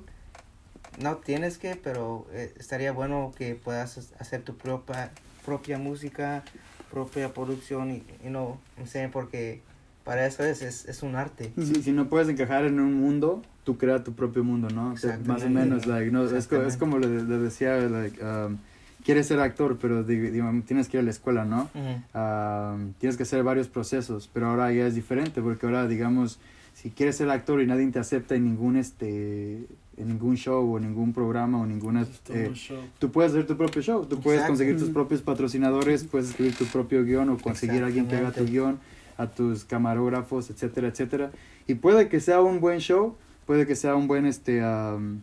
no 1.02 1.16
tienes 1.16 1.58
que, 1.58 1.76
pero 1.76 2.26
eh, 2.32 2.54
estaría 2.58 2.92
bueno 2.92 3.32
que 3.36 3.54
puedas 3.56 3.98
ha- 3.98 4.22
hacer 4.22 4.42
tu 4.42 4.56
propia, 4.56 5.10
propia 5.46 5.78
música, 5.78 6.44
propia 6.90 7.32
producción, 7.32 7.90
y, 7.92 8.02
y 8.22 8.28
no, 8.28 8.58
no 8.78 8.86
sé, 8.86 9.08
porque 9.10 9.62
para 10.04 10.26
eso 10.26 10.44
es, 10.44 10.60
es, 10.62 10.84
es 10.86 11.02
un 11.02 11.16
arte. 11.16 11.52
Sí, 11.56 11.82
si 11.82 11.92
no 11.92 12.08
puedes 12.08 12.28
encajar 12.28 12.64
en 12.64 12.78
un 12.78 12.94
mundo, 12.94 13.42
tú 13.64 13.78
crea 13.78 14.04
tu 14.04 14.12
propio 14.12 14.44
mundo, 14.44 14.68
¿no? 14.68 14.92
O 14.92 14.96
sea, 14.96 15.18
más 15.24 15.42
o 15.42 15.48
menos, 15.50 15.86
like, 15.86 16.10
no, 16.10 16.24
es, 16.24 16.52
es 16.52 16.76
como 16.76 16.98
le, 16.98 17.08
le 17.22 17.38
decía, 17.38 17.78
like, 17.78 18.22
um, 18.22 18.58
quieres 19.04 19.26
ser 19.26 19.40
actor, 19.40 19.78
pero 19.80 20.04
digamos, 20.04 20.64
tienes 20.64 20.88
que 20.88 20.96
ir 20.96 21.00
a 21.00 21.04
la 21.04 21.10
escuela, 21.10 21.44
¿no? 21.44 21.70
Um, 22.14 22.92
tienes 22.94 23.16
que 23.16 23.22
hacer 23.22 23.42
varios 23.42 23.68
procesos, 23.68 24.28
pero 24.32 24.48
ahora 24.48 24.72
ya 24.72 24.86
es 24.86 24.94
diferente, 24.94 25.40
porque 25.42 25.66
ahora, 25.66 25.86
digamos, 25.88 26.38
si 26.74 26.90
quieres 26.90 27.16
ser 27.16 27.30
actor 27.30 27.62
y 27.62 27.66
nadie 27.66 27.90
te 27.90 27.98
acepta 27.98 28.34
en 28.34 28.44
ningún, 28.44 28.76
este, 28.76 29.66
en 29.98 30.08
ningún 30.08 30.36
show 30.36 30.74
o 30.74 30.78
ningún 30.78 31.12
programa 31.12 31.60
o 31.60 31.66
ninguna... 31.66 32.06
eh, 32.30 32.52
tú 32.98 33.10
puedes 33.10 33.32
hacer 33.32 33.46
tu 33.46 33.56
propio 33.56 33.80
show, 33.82 34.04
tú 34.04 34.20
puedes 34.20 34.40
Exacto. 34.40 34.52
conseguir 34.52 34.78
tus 34.78 34.90
propios 34.90 35.22
patrocinadores, 35.22 36.04
puedes 36.04 36.28
escribir 36.30 36.54
tu 36.54 36.64
propio 36.66 37.04
guion 37.04 37.30
o 37.30 37.38
conseguir 37.38 37.82
a 37.82 37.86
alguien 37.86 38.06
que 38.06 38.16
haga 38.16 38.30
tu 38.32 38.44
guion, 38.44 38.78
a 39.16 39.26
tus 39.28 39.64
camarógrafos, 39.64 40.50
etcétera, 40.50 40.88
etcétera. 40.88 41.30
Y 41.66 41.74
puede 41.76 42.08
que 42.08 42.20
sea 42.20 42.42
un 42.42 42.60
buen 42.60 42.80
show, 42.80 43.16
puede 43.46 43.66
que 43.66 43.74
sea 43.74 43.94
un 43.96 44.06
buen, 44.06 44.26
este, 44.26 44.62
am, 44.62 45.20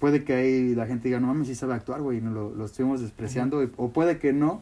puede 0.00 0.24
que 0.24 0.34
ahí 0.34 0.74
la 0.74 0.86
gente 0.86 1.08
diga, 1.08 1.20
no 1.20 1.28
mames, 1.28 1.46
sí 1.46 1.54
sabe 1.54 1.74
actuar, 1.74 2.00
güey, 2.02 2.20
no 2.20 2.32
lo, 2.32 2.54
lo 2.54 2.64
estuvimos 2.64 3.00
despreciando, 3.00 3.64
o 3.76 3.90
puede 3.90 4.18
que 4.18 4.32
no. 4.32 4.60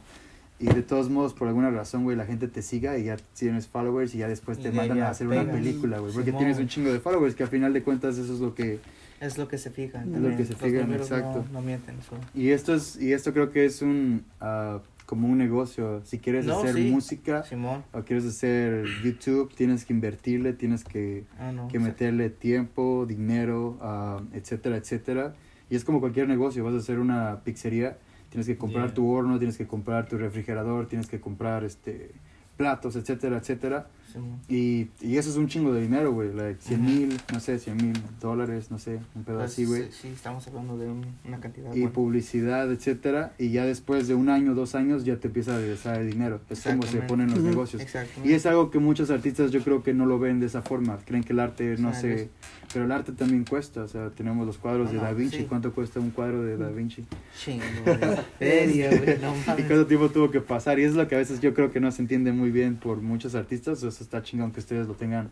Y 0.59 0.66
de 0.66 0.83
todos 0.83 1.09
modos, 1.09 1.33
por 1.33 1.48
alguna 1.48 1.70
razón, 1.70 2.05
güey, 2.05 2.18
la 2.18 2.26
gente 2.26 2.46
te 2.46 2.61
siga 2.61 2.98
y 2.98 3.05
ya 3.05 3.16
tienes 3.38 3.66
followers 3.66 4.14
y 4.14 4.18
ya 4.18 4.29
después 4.29 4.59
Y 4.59 4.64
te 4.64 4.70
ya- 4.72 4.76
mandan 4.76 4.98
ya 4.98 5.07
a 5.07 5.11
hacer 5.12 5.26
una 5.26 5.40
pegas. 5.40 5.57
película, 5.57 5.98
güey. 6.00 6.12
Porque 6.12 6.33
tienes 6.33 6.59
un 6.59 6.68
chingo 6.68 6.92
de 6.92 7.00
followers 7.00 7.35
que 7.35 7.44
al 7.44 7.48
final 7.48 7.72
de 7.72 7.83
cuentas 7.83 8.18
eso 8.18 8.35
es 8.35 8.40
lo 8.40 8.55
que, 8.55 8.79
Es 9.20 9.37
lo 9.38 9.46
que 9.48 9.59
se 9.59 9.70
fijan. 9.70 10.14
Es 10.14 10.20
lo 10.20 10.37
que 10.37 10.44
se 10.46 10.54
fijan, 10.54 10.92
exacto. 10.92 11.44
No, 11.52 11.61
no 11.61 11.62
mienten. 11.62 11.96
so. 12.02 12.16
Y 12.35 12.50
esto 12.50 12.74
es 12.74 13.00
y 13.00 13.12
esto 13.12 13.33
creo 13.33 13.50
que 13.50 13.64
es 13.66 13.83
un 13.83 14.24
ah, 14.40 14.80
como 15.06 15.28
un 15.28 15.38
negocio. 15.38 16.00
Si 16.04 16.18
quieres 16.18 16.46
No, 16.46 16.59
hacer 16.61 16.74
sí. 16.76 16.90
música 16.90 17.42
Simón. 17.42 17.83
o 17.92 18.02
quieres 18.02 18.24
hacer 18.24 18.85
YouTube, 19.04 19.52
tienes 19.54 19.85
que 19.85 19.92
invertirle, 19.92 20.52
tienes 20.52 20.85
que, 20.85 21.24
Ah, 21.38 21.50
no. 21.52 21.68
que 21.68 21.78
meterle 21.80 22.30
tiempo, 22.30 23.06
dinero, 23.06 23.76
ah, 23.83 24.22
etcétera, 24.33 24.76
etcétera. 24.76 25.35
Y 25.68 25.76
es 25.76 25.85
como 25.85 26.00
cualquier 26.00 26.26
negocio, 26.28 26.64
vas 26.64 26.74
a 26.74 26.78
hacer 26.78 26.98
una 26.98 27.40
pizzería, 27.44 27.98
tienes 28.30 28.46
que 28.46 28.56
comprar 28.56 28.87
Yeah. 28.87 28.94
tu 28.94 29.09
horno, 29.11 29.38
tienes 29.38 29.56
que 29.59 29.66
comprar 29.66 30.09
tu 30.09 30.16
refrigerador, 30.16 30.87
tienes 30.87 31.09
que 31.09 31.20
comprar 31.20 31.64
este 31.64 32.12
platos, 32.56 32.94
etcétera, 32.96 33.38
etcétera. 33.38 33.88
Simón. 34.12 34.38
Y, 34.49 34.88
y 35.01 35.16
eso 35.16 35.31
es 35.31 35.37
un 35.37 35.46
chingo 35.49 35.73
de 35.73 35.83
dinero, 35.83 36.12
güey, 36.12 36.33
like 36.35 36.61
100 36.61 36.81
Ujú. 36.81 36.90
mil, 36.90 37.20
no 37.33 37.40
sé, 37.40 37.59
100 37.59 37.77
mil 37.77 37.92
dólares, 38.20 38.70
no 38.70 38.79
sé, 38.79 38.99
un 39.14 39.25
pedo 39.25 39.38
Pues, 39.38 39.53
así, 39.53 39.64
güey 39.64 39.85
sí, 39.85 39.88
sí, 40.03 40.09
estamos 40.09 40.46
hablando 40.49 40.77
de 40.79 40.88
un- 40.88 41.07
una 41.27 41.40
cantidad. 41.40 41.68
y 41.75 41.81
buena. 41.81 41.92
publicidad, 41.92 42.70
etcétera, 42.73 43.33
y 43.38 43.51
ya 43.51 43.64
después 43.64 44.09
de 44.09 44.14
un 44.14 44.29
año, 44.29 44.55
dos 44.55 44.75
años, 44.75 45.05
ya 45.05 45.16
te 45.16 45.29
empieza 45.29 45.55
a 45.55 45.59
regresar 45.59 46.01
el 46.01 46.11
dinero. 46.11 46.40
Es 46.51 46.61
como 46.62 46.83
se 46.83 46.88
Exactamente. 46.99 47.07
ponen 47.09 47.31
los 47.31 47.38
Ujú. 47.38 47.49
negocios. 47.49 47.83
Exacto. 47.83 48.20
Y 48.25 48.33
es 48.33 48.46
algo 48.46 48.70
que 48.70 48.79
muchos 48.79 49.11
artistas 49.11 49.51
yo 49.51 49.62
creo 49.62 49.83
que 49.83 49.94
no 49.94 50.07
lo 50.07 50.18
ven 50.18 50.40
de 50.40 50.46
esa 50.46 50.62
forma. 50.62 50.99
Creen 51.07 51.23
que 51.25 51.33
el 51.33 51.40
arte, 51.40 51.77
no 51.79 51.94
sé, 51.94 52.31
pero 52.73 52.85
el 52.85 52.92
arte 52.92 53.12
también 53.12 53.44
cuesta. 53.44 53.83
O 53.83 53.88
sea, 53.88 54.11
tenemos 54.11 54.46
los 54.46 54.59
cuadros 54.59 54.90
de 54.90 54.99
Ajá, 54.99 55.07
Da 55.09 55.12
Vinci. 55.12 55.38
sí. 55.38 55.44
¿Cuánto 55.49 55.73
cuesta 55.73 56.01
un 56.01 56.11
cuadro 56.11 56.42
de 56.42 56.57
Da 56.57 56.68
Vinci? 56.70 57.05
Chingo 57.38 57.64
de 58.40 59.01
güey, 59.05 59.18
no 59.20 59.35
¿Y 59.59 59.62
cuánto 59.62 59.87
tiempo 59.87 60.09
tuvo 60.11 60.31
que 60.31 60.40
pasar? 60.40 60.79
Y 60.79 60.85
es 60.85 60.94
lo 60.94 61.07
que 61.09 61.14
a 61.14 61.18
veces 61.18 61.40
yo 61.40 61.55
creo 61.55 61.70
que 61.70 61.81
no 61.81 61.90
se 61.92 62.03
entiende 62.03 62.33
muy 62.33 62.51
bien 62.51 62.77
por 62.77 63.01
muchos 63.03 63.35
artistas. 63.35 63.83
Eso 64.00 64.04
está 64.04 64.22
chingón 64.22 64.50
que 64.50 64.60
ustedes 64.60 64.86
lo 64.86 64.94
tengan, 64.94 65.28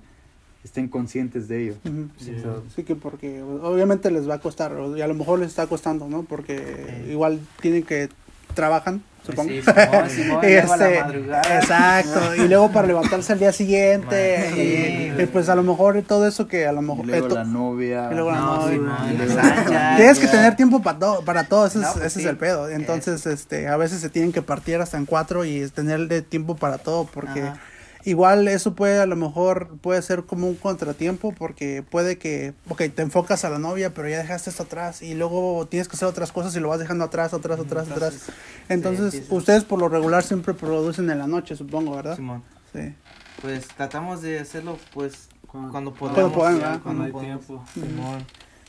estén 0.63 0.89
conscientes 0.89 1.49
de 1.49 1.63
ello. 1.63 1.75
ujú. 1.87 2.09
Sí, 2.19 2.33
Yeah. 2.33 2.43
so- 2.43 2.63
Sí 2.77 2.83
que 2.85 2.95
porque 2.97 3.41
obviamente 3.43 4.11
les 4.11 4.29
va 4.29 4.35
a 4.35 4.39
costar, 4.41 4.73
y 4.95 5.01
a 5.01 5.07
lo 5.07 5.15
mejor 5.15 5.39
les 5.39 5.49
está 5.49 5.67
costando, 5.67 6.07
¿no? 6.07 6.25
Porque 6.25 7.03
Sí. 7.07 7.13
igual 7.13 7.41
tienen 7.63 7.83
que 7.83 8.11
trabajan, 8.55 9.03
supongo. 9.25 9.49
Sí, 9.51 9.63
Simón, 9.63 10.11
Simón, 10.11 10.45
Y 10.45 10.51
luego 10.53 10.75
este, 10.75 11.01
madrugada. 11.01 11.59
exacto, 11.61 12.35
y 12.37 12.47
luego 12.49 12.71
para 12.73 12.89
levantarse 12.89 13.33
al 13.33 13.39
día 13.39 13.53
siguiente, 13.53 14.51
Sí, 14.53 15.15
y, 15.19 15.23
y 15.23 15.27
pues 15.27 15.49
a 15.49 15.55
lo 15.55 15.63
mejor 15.63 16.03
todo 16.03 16.27
eso 16.27 16.47
que 16.47 16.67
a 16.67 16.73
lo 16.73 16.83
Y 16.83 16.85
mejor... 16.85 17.07
luego 17.07 17.27
eh, 17.27 17.29
to- 17.31 17.35
la 17.37 17.45
novia. 17.45 18.09
y 18.11 18.15
luego 18.17 18.31
la 18.33 18.39
No, 18.39 18.57
novia. 18.67 18.77
Y 18.77 19.17
la 19.17 19.25
luego- 19.25 19.97
Tienes 19.97 20.19
que 20.19 20.27
tener 20.27 20.57
tiempo 20.57 20.83
para 20.83 20.99
todo, 20.99 21.25
para 21.25 21.45
todo, 21.45 21.67
ese, 21.67 21.79
es, 21.79 21.85
No, 21.87 21.93
pues 21.95 22.05
ese 22.05 22.15
sí. 22.21 22.25
es 22.27 22.31
el 22.31 22.37
pedo. 22.37 22.69
Entonces, 22.69 23.25
este, 23.27 23.67
a 23.69 23.79
veces 23.79 24.01
se 24.01 24.11
tienen 24.11 24.31
que 24.33 24.43
partir 24.43 24.77
hasta 24.81 24.99
en 24.99 25.07
cuatro 25.07 25.47
y 25.47 25.67
tenerle 25.71 26.21
tiempo 26.21 26.55
para 26.57 26.77
todo, 26.77 27.07
porque 27.07 27.43
Ajá. 27.43 27.59
Igual 28.05 28.49
eso 28.49 28.75
puede 28.75 29.01
a 29.01 29.07
lo 29.07 29.17
mejor 29.17 29.77
puede 29.81 30.01
ser 30.03 30.25
como 30.25 30.47
un 30.49 30.55
contratiempo, 30.55 31.33
porque 31.33 31.83
puede 31.83 32.19
que, 32.19 32.55
ok, 32.69 32.83
te 32.95 33.03
enfocas 33.03 33.45
a 33.45 33.51
la 33.51 33.59
novia, 33.59 33.93
pero 33.95 34.09
ya 34.09 34.19
dejaste 34.19 34.51
esto 34.51 34.63
atrás 34.65 35.03
y 35.03 35.15
luego 35.15 35.67
tienes 35.67 35.89
que 35.89 35.97
hacer 35.97 36.09
otras 36.09 36.33
cosas 36.33 36.55
y 36.57 36.61
lo 36.61 36.69
vas 36.69 36.79
dejando 36.79 37.05
atrás, 37.05 37.35
atrás, 37.35 37.59
atrás, 37.61 37.91
atrás. 37.91 38.27
Entonces, 38.69 39.13
sí, 39.15 39.27
ustedes 39.31 39.65
por 39.65 39.79
lo 39.79 39.89
regular 39.89 40.23
siempre 40.23 40.55
producen 40.55 41.11
en 41.11 41.19
la 41.19 41.27
noche, 41.27 41.57
supongo, 41.57 41.97
¿verdad? 41.97 42.17
Simón. 42.17 42.43
Sí. 42.73 42.95
Pues 43.43 43.69
tratamos 43.69 44.21
de 44.23 44.41
hacerlo, 44.41 44.79
pues, 44.95 45.29
Cuando, 45.47 45.71
cuando 45.71 45.95
Cuando 45.95 46.33
podamos. 46.33 46.61
ya, 46.61 46.67
¿verdad? 46.69 46.83
Cuando 46.83 47.05
hay 47.05 47.13
tiempo. 47.13 47.65
Simón. 47.73 48.27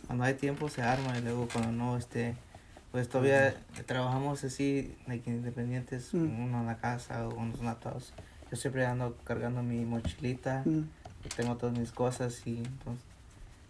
Cuando 0.08 0.24
hay 0.24 0.34
tiempo 0.36 0.70
se 0.70 0.82
arma 0.82 1.18
y 1.18 1.22
luego 1.22 1.48
cuando 1.52 1.72
no, 1.72 1.98
este, 1.98 2.36
pues 2.92 3.10
todavía 3.10 3.54
trabajamos 3.86 4.44
así, 4.44 4.96
like, 5.08 5.30
independientes, 5.30 6.14
Mm. 6.14 6.44
uno 6.46 6.62
en 6.62 6.66
la 6.68 6.78
casa 6.78 7.28
o 7.28 7.36
unos 7.36 7.62
matados. 7.62 8.14
Yo 8.52 8.58
siempre 8.58 8.86
ando 8.86 9.16
cargando 9.24 9.62
mi 9.64 9.86
mochilita, 9.86 10.64
Mm. 10.66 10.84
tengo 11.36 11.56
todas 11.58 11.78
mis 11.78 11.92
cosas 11.92 12.42
y 12.46 12.58
entonces, 12.58 13.04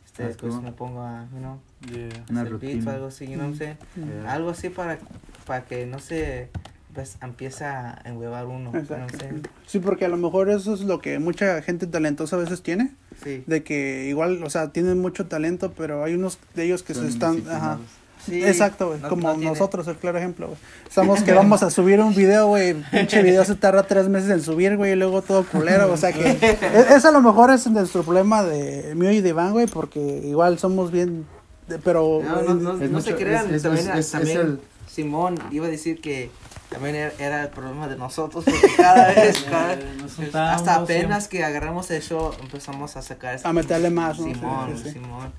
este, 0.05 0.23
Ah, 0.23 0.29
pues 0.39 0.53
cool. 0.53 0.63
me 0.63 0.71
pongo 0.71 1.01
a, 1.01 1.27
you 1.33 1.39
know, 1.39 1.59
Yeah. 1.91 2.09
Una 2.29 2.41
hacer 2.41 2.57
beats 2.57 2.85
o 2.85 2.89
algo 2.89 3.07
así, 3.07 3.25
you 3.25 3.33
know 3.35 3.47
what 3.49 3.53
I'm 3.53 3.57
saying? 3.57 3.77
Yeah. 3.95 4.33
Algo 4.33 4.49
así 4.51 4.69
para, 4.69 4.99
para 5.45 5.63
que 5.65 5.85
no 5.85 5.99
se, 5.99 6.49
pues, 6.93 7.17
empieza 7.21 7.91
a 7.91 8.01
enhuevar 8.09 8.45
uno, 8.47 8.65
you 8.65 8.69
know 8.71 8.81
Exacto. 8.81 9.17
saying? 9.19 9.41
Sí, 9.65 9.79
porque 9.79 10.05
a 10.05 10.09
lo 10.09 10.17
mejor 10.17 10.49
eso 10.49 10.73
es 10.73 10.81
lo 10.81 10.99
que 11.01 11.19
mucha 11.19 11.61
gente 11.61 11.87
talentosa 11.87 12.35
a 12.35 12.39
veces 12.39 12.61
tiene, 12.63 12.91
Sí. 13.23 13.43
de 13.47 13.63
que 13.63 14.05
igual, 14.09 14.43
o 14.43 14.49
sea, 14.49 14.71
tienen 14.71 14.99
mucho 14.99 15.27
talento, 15.27 15.71
pero 15.73 16.03
hay 16.03 16.13
unos 16.15 16.37
de 16.55 16.65
ellos 16.65 16.83
que 16.83 16.93
Son 16.93 17.03
se 17.03 17.09
están, 17.09 17.43
ajá. 17.49 17.79
Sí, 18.25 18.43
Exacto, 18.43 18.89
güey. 18.89 18.99
no- 18.99 19.09
como 19.09 19.33
no 19.33 19.37
nosotros, 19.37 19.87
el 19.87 19.95
claro 19.95 20.17
ejemplo, 20.17 20.47
güey. 20.47 20.59
Estamos 20.87 21.23
que 21.23 21.33
vamos 21.33 21.63
a 21.63 21.69
subir 21.71 21.99
un 22.01 22.13
video, 22.13 22.47
güey. 22.47 22.73
Pinche 22.91 23.23
video 23.23 23.43
se 23.45 23.55
tarda 23.55 23.83
tres 23.83 24.09
meses 24.09 24.29
en 24.29 24.41
subir, 24.41 24.75
güey, 24.77 24.91
y 24.91 24.95
luego 24.95 25.21
todo 25.21 25.45
culero. 25.45 25.91
O 25.91 25.97
sea 25.97 26.11
que. 26.11 26.31
e- 26.41 26.95
Eso 26.95 27.07
a 27.09 27.11
lo 27.11 27.21
mejor 27.21 27.51
es 27.51 27.65
nuestro 27.67 28.03
problema 28.03 28.43
de 28.43 28.93
mío 28.95 29.11
y 29.11 29.21
de 29.21 29.29
Iván, 29.29 29.51
güey, 29.53 29.67
porque 29.67 29.99
igual 30.25 30.59
somos 30.59 30.91
bien. 30.91 31.25
de- 31.67 31.79
pero. 31.79 32.21
No, 32.23 32.41
no, 32.41 32.53
no, 32.55 32.83
Es 32.83 32.89
no 32.91 33.01
se 33.01 33.11
mucho- 33.11 33.23
crean, 33.23 33.47
es- 33.47 33.53
es- 33.53 33.63
también, 33.63 33.89
es- 33.91 33.97
es 34.05 34.11
también 34.11 34.37
el- 34.39 34.59
Simón 34.91 35.35
iba 35.51 35.67
a 35.67 35.69
decir 35.69 36.01
que 36.01 36.29
también 36.69 36.95
era, 36.95 37.13
era 37.19 37.43
el 37.43 37.49
problema 37.49 37.87
de 37.87 37.95
nosotros, 37.95 38.43
porque 38.43 38.67
cada 38.75 39.07
vez, 39.13 39.45
cada- 39.49 40.53
hasta 40.53 40.75
apenas 40.75 41.27
que 41.27 41.43
agarramos 41.43 41.89
el 41.91 42.01
show 42.01 42.31
empezamos 42.41 42.97
a 42.97 43.01
sacar 43.01 43.39
A 43.43 43.53
meterle 43.53 43.89
más, 43.91 44.19
¿no? 44.19 44.25
Sí, 44.25 44.33
Simón, 44.35 44.71
sí, 44.77 44.83
sí. 44.83 44.89
Simón. 44.93 45.31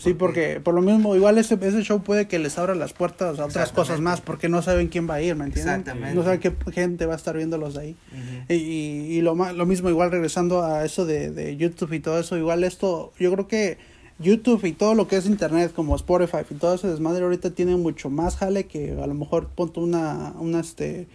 Sí, 0.00 0.14
porque 0.14 0.58
por 0.60 0.74
lo 0.74 0.82
mismo, 0.82 1.14
igual 1.14 1.38
ese, 1.38 1.54
ese 1.60 1.82
show 1.82 2.02
puede 2.02 2.26
que 2.26 2.38
les 2.40 2.58
abra 2.58 2.74
las 2.74 2.92
puertas 2.92 3.38
a 3.38 3.44
otras 3.44 3.70
cosas 3.72 4.00
más, 4.00 4.20
porque 4.20 4.48
no 4.48 4.62
saben 4.62 4.88
quién 4.88 5.08
va 5.08 5.14
a 5.14 5.22
ir, 5.22 5.36
¿me 5.36 5.44
entienden? 5.44 5.80
Exactamente. 5.80 6.14
No 6.16 6.24
saben 6.24 6.40
qué 6.40 6.52
gente 6.72 7.06
va 7.06 7.12
a 7.12 7.16
estar 7.16 7.36
viéndolos 7.36 7.76
ahí. 7.76 7.96
Ujú. 8.12 8.52
Y, 8.52 8.54
y, 8.54 9.18
y 9.18 9.20
lo, 9.20 9.34
lo 9.34 9.66
mismo, 9.66 9.88
igual 9.88 10.10
regresando 10.10 10.62
a 10.64 10.84
eso 10.84 11.06
de, 11.06 11.30
de 11.30 11.56
YouTube 11.56 11.92
y 11.92 12.00
todo 12.00 12.18
eso, 12.18 12.36
igual 12.36 12.64
esto, 12.64 13.12
yo 13.18 13.30
creo 13.32 13.46
que 13.46 13.78
YouTube 14.18 14.64
y 14.64 14.72
todo 14.72 14.94
lo 14.94 15.06
que 15.08 15.16
es 15.16 15.26
Internet, 15.26 15.72
como 15.74 15.94
Spotify 15.96 16.38
y 16.50 16.54
todo 16.54 16.74
ese 16.74 16.88
desmadre 16.88 17.22
ahorita 17.22 17.50
tiene 17.50 17.76
mucho 17.76 18.10
más 18.10 18.36
jale 18.36 18.66
que 18.66 18.98
a 19.00 19.06
lo 19.06 19.14
mejor 19.14 19.48
ponte 19.48 19.78
una, 19.80 20.34
una 20.38 20.60
este, 20.60 21.06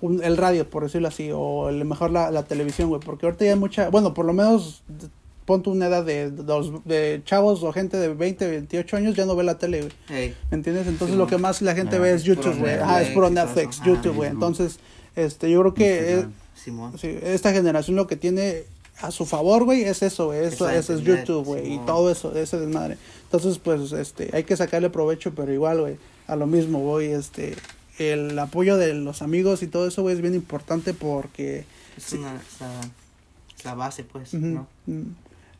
un- 0.00 0.22
el 0.22 0.36
radio, 0.36 0.68
por 0.68 0.82
decirlo 0.82 1.08
así, 1.08 1.30
o 1.32 1.68
el, 1.68 1.84
mejor 1.84 2.10
la, 2.10 2.30
la 2.32 2.42
televisión, 2.42 2.88
güey, 2.88 3.00
porque 3.00 3.26
ahorita 3.26 3.44
ya 3.44 3.52
hay 3.52 3.58
mucha, 3.58 3.88
bueno, 3.88 4.12
por 4.14 4.26
lo 4.26 4.32
menos 4.32 4.82
ponte 5.50 5.68
una 5.68 5.86
edad 5.86 6.04
de, 6.04 6.30
de, 6.30 6.80
de 6.84 7.22
chavos 7.24 7.64
o 7.64 7.72
gente 7.72 7.96
de 7.96 8.14
20, 8.14 8.48
28 8.48 8.96
años 8.96 9.16
ya 9.16 9.26
no 9.26 9.34
ve 9.34 9.42
la 9.42 9.58
tele, 9.58 9.80
güey. 9.80 9.92
Hey, 10.08 10.36
¿Me 10.48 10.58
entiendes? 10.58 10.86
Entonces 10.86 11.14
Sí, 11.14 11.18
lo 11.18 11.26
que 11.26 11.38
más 11.38 11.60
la 11.60 11.74
gente 11.74 11.96
Ah, 11.96 11.98
ve 11.98 12.14
es 12.14 12.22
YouTube, 12.22 12.56
güey. 12.56 12.74
Ah, 12.80 13.02
es 13.02 13.08
puro 13.08 13.30
Netflix. 13.30 13.82
YouTube, 13.84 14.14
güey. 14.14 14.30
Entonces, 14.30 14.78
este, 15.16 15.50
yo 15.50 15.58
creo 15.58 15.74
que 15.74 16.24
sí, 16.54 17.18
esta 17.24 17.52
generación 17.52 17.96
lo 17.96 18.06
que 18.06 18.14
tiene 18.14 18.62
a 19.00 19.10
su 19.10 19.26
favor, 19.26 19.64
güey, 19.64 19.82
es 19.82 20.04
eso, 20.04 20.26
güey. 20.26 20.44
Eso, 20.44 20.70
eso 20.70 20.94
es 20.94 21.00
YouTube, 21.00 21.44
güey. 21.44 21.74
Y 21.74 21.78
todo 21.78 22.12
eso, 22.12 22.32
ese 22.36 22.60
desmadre. 22.60 22.96
Entonces, 23.24 23.58
pues, 23.58 23.90
este, 23.90 24.30
hay 24.32 24.44
que 24.44 24.56
sacarle 24.56 24.88
provecho, 24.88 25.34
pero 25.34 25.52
igual, 25.52 25.80
güey, 25.80 25.96
a 26.28 26.36
lo 26.36 26.46
mismo, 26.46 26.78
güey, 26.78 27.10
este, 27.10 27.56
el 27.98 28.38
apoyo 28.38 28.76
de 28.76 28.94
los 28.94 29.20
amigos 29.20 29.64
y 29.64 29.66
todo 29.66 29.88
eso, 29.88 30.02
güey, 30.02 30.14
es 30.14 30.22
bien 30.22 30.36
importante 30.36 30.94
porque... 30.94 31.64
Es, 31.96 32.12
una, 32.12 32.34
la, 32.60 32.80
la 33.64 33.74
base, 33.74 34.04
pues, 34.04 34.32
¿no? 34.34 34.68
mm, 34.86 35.02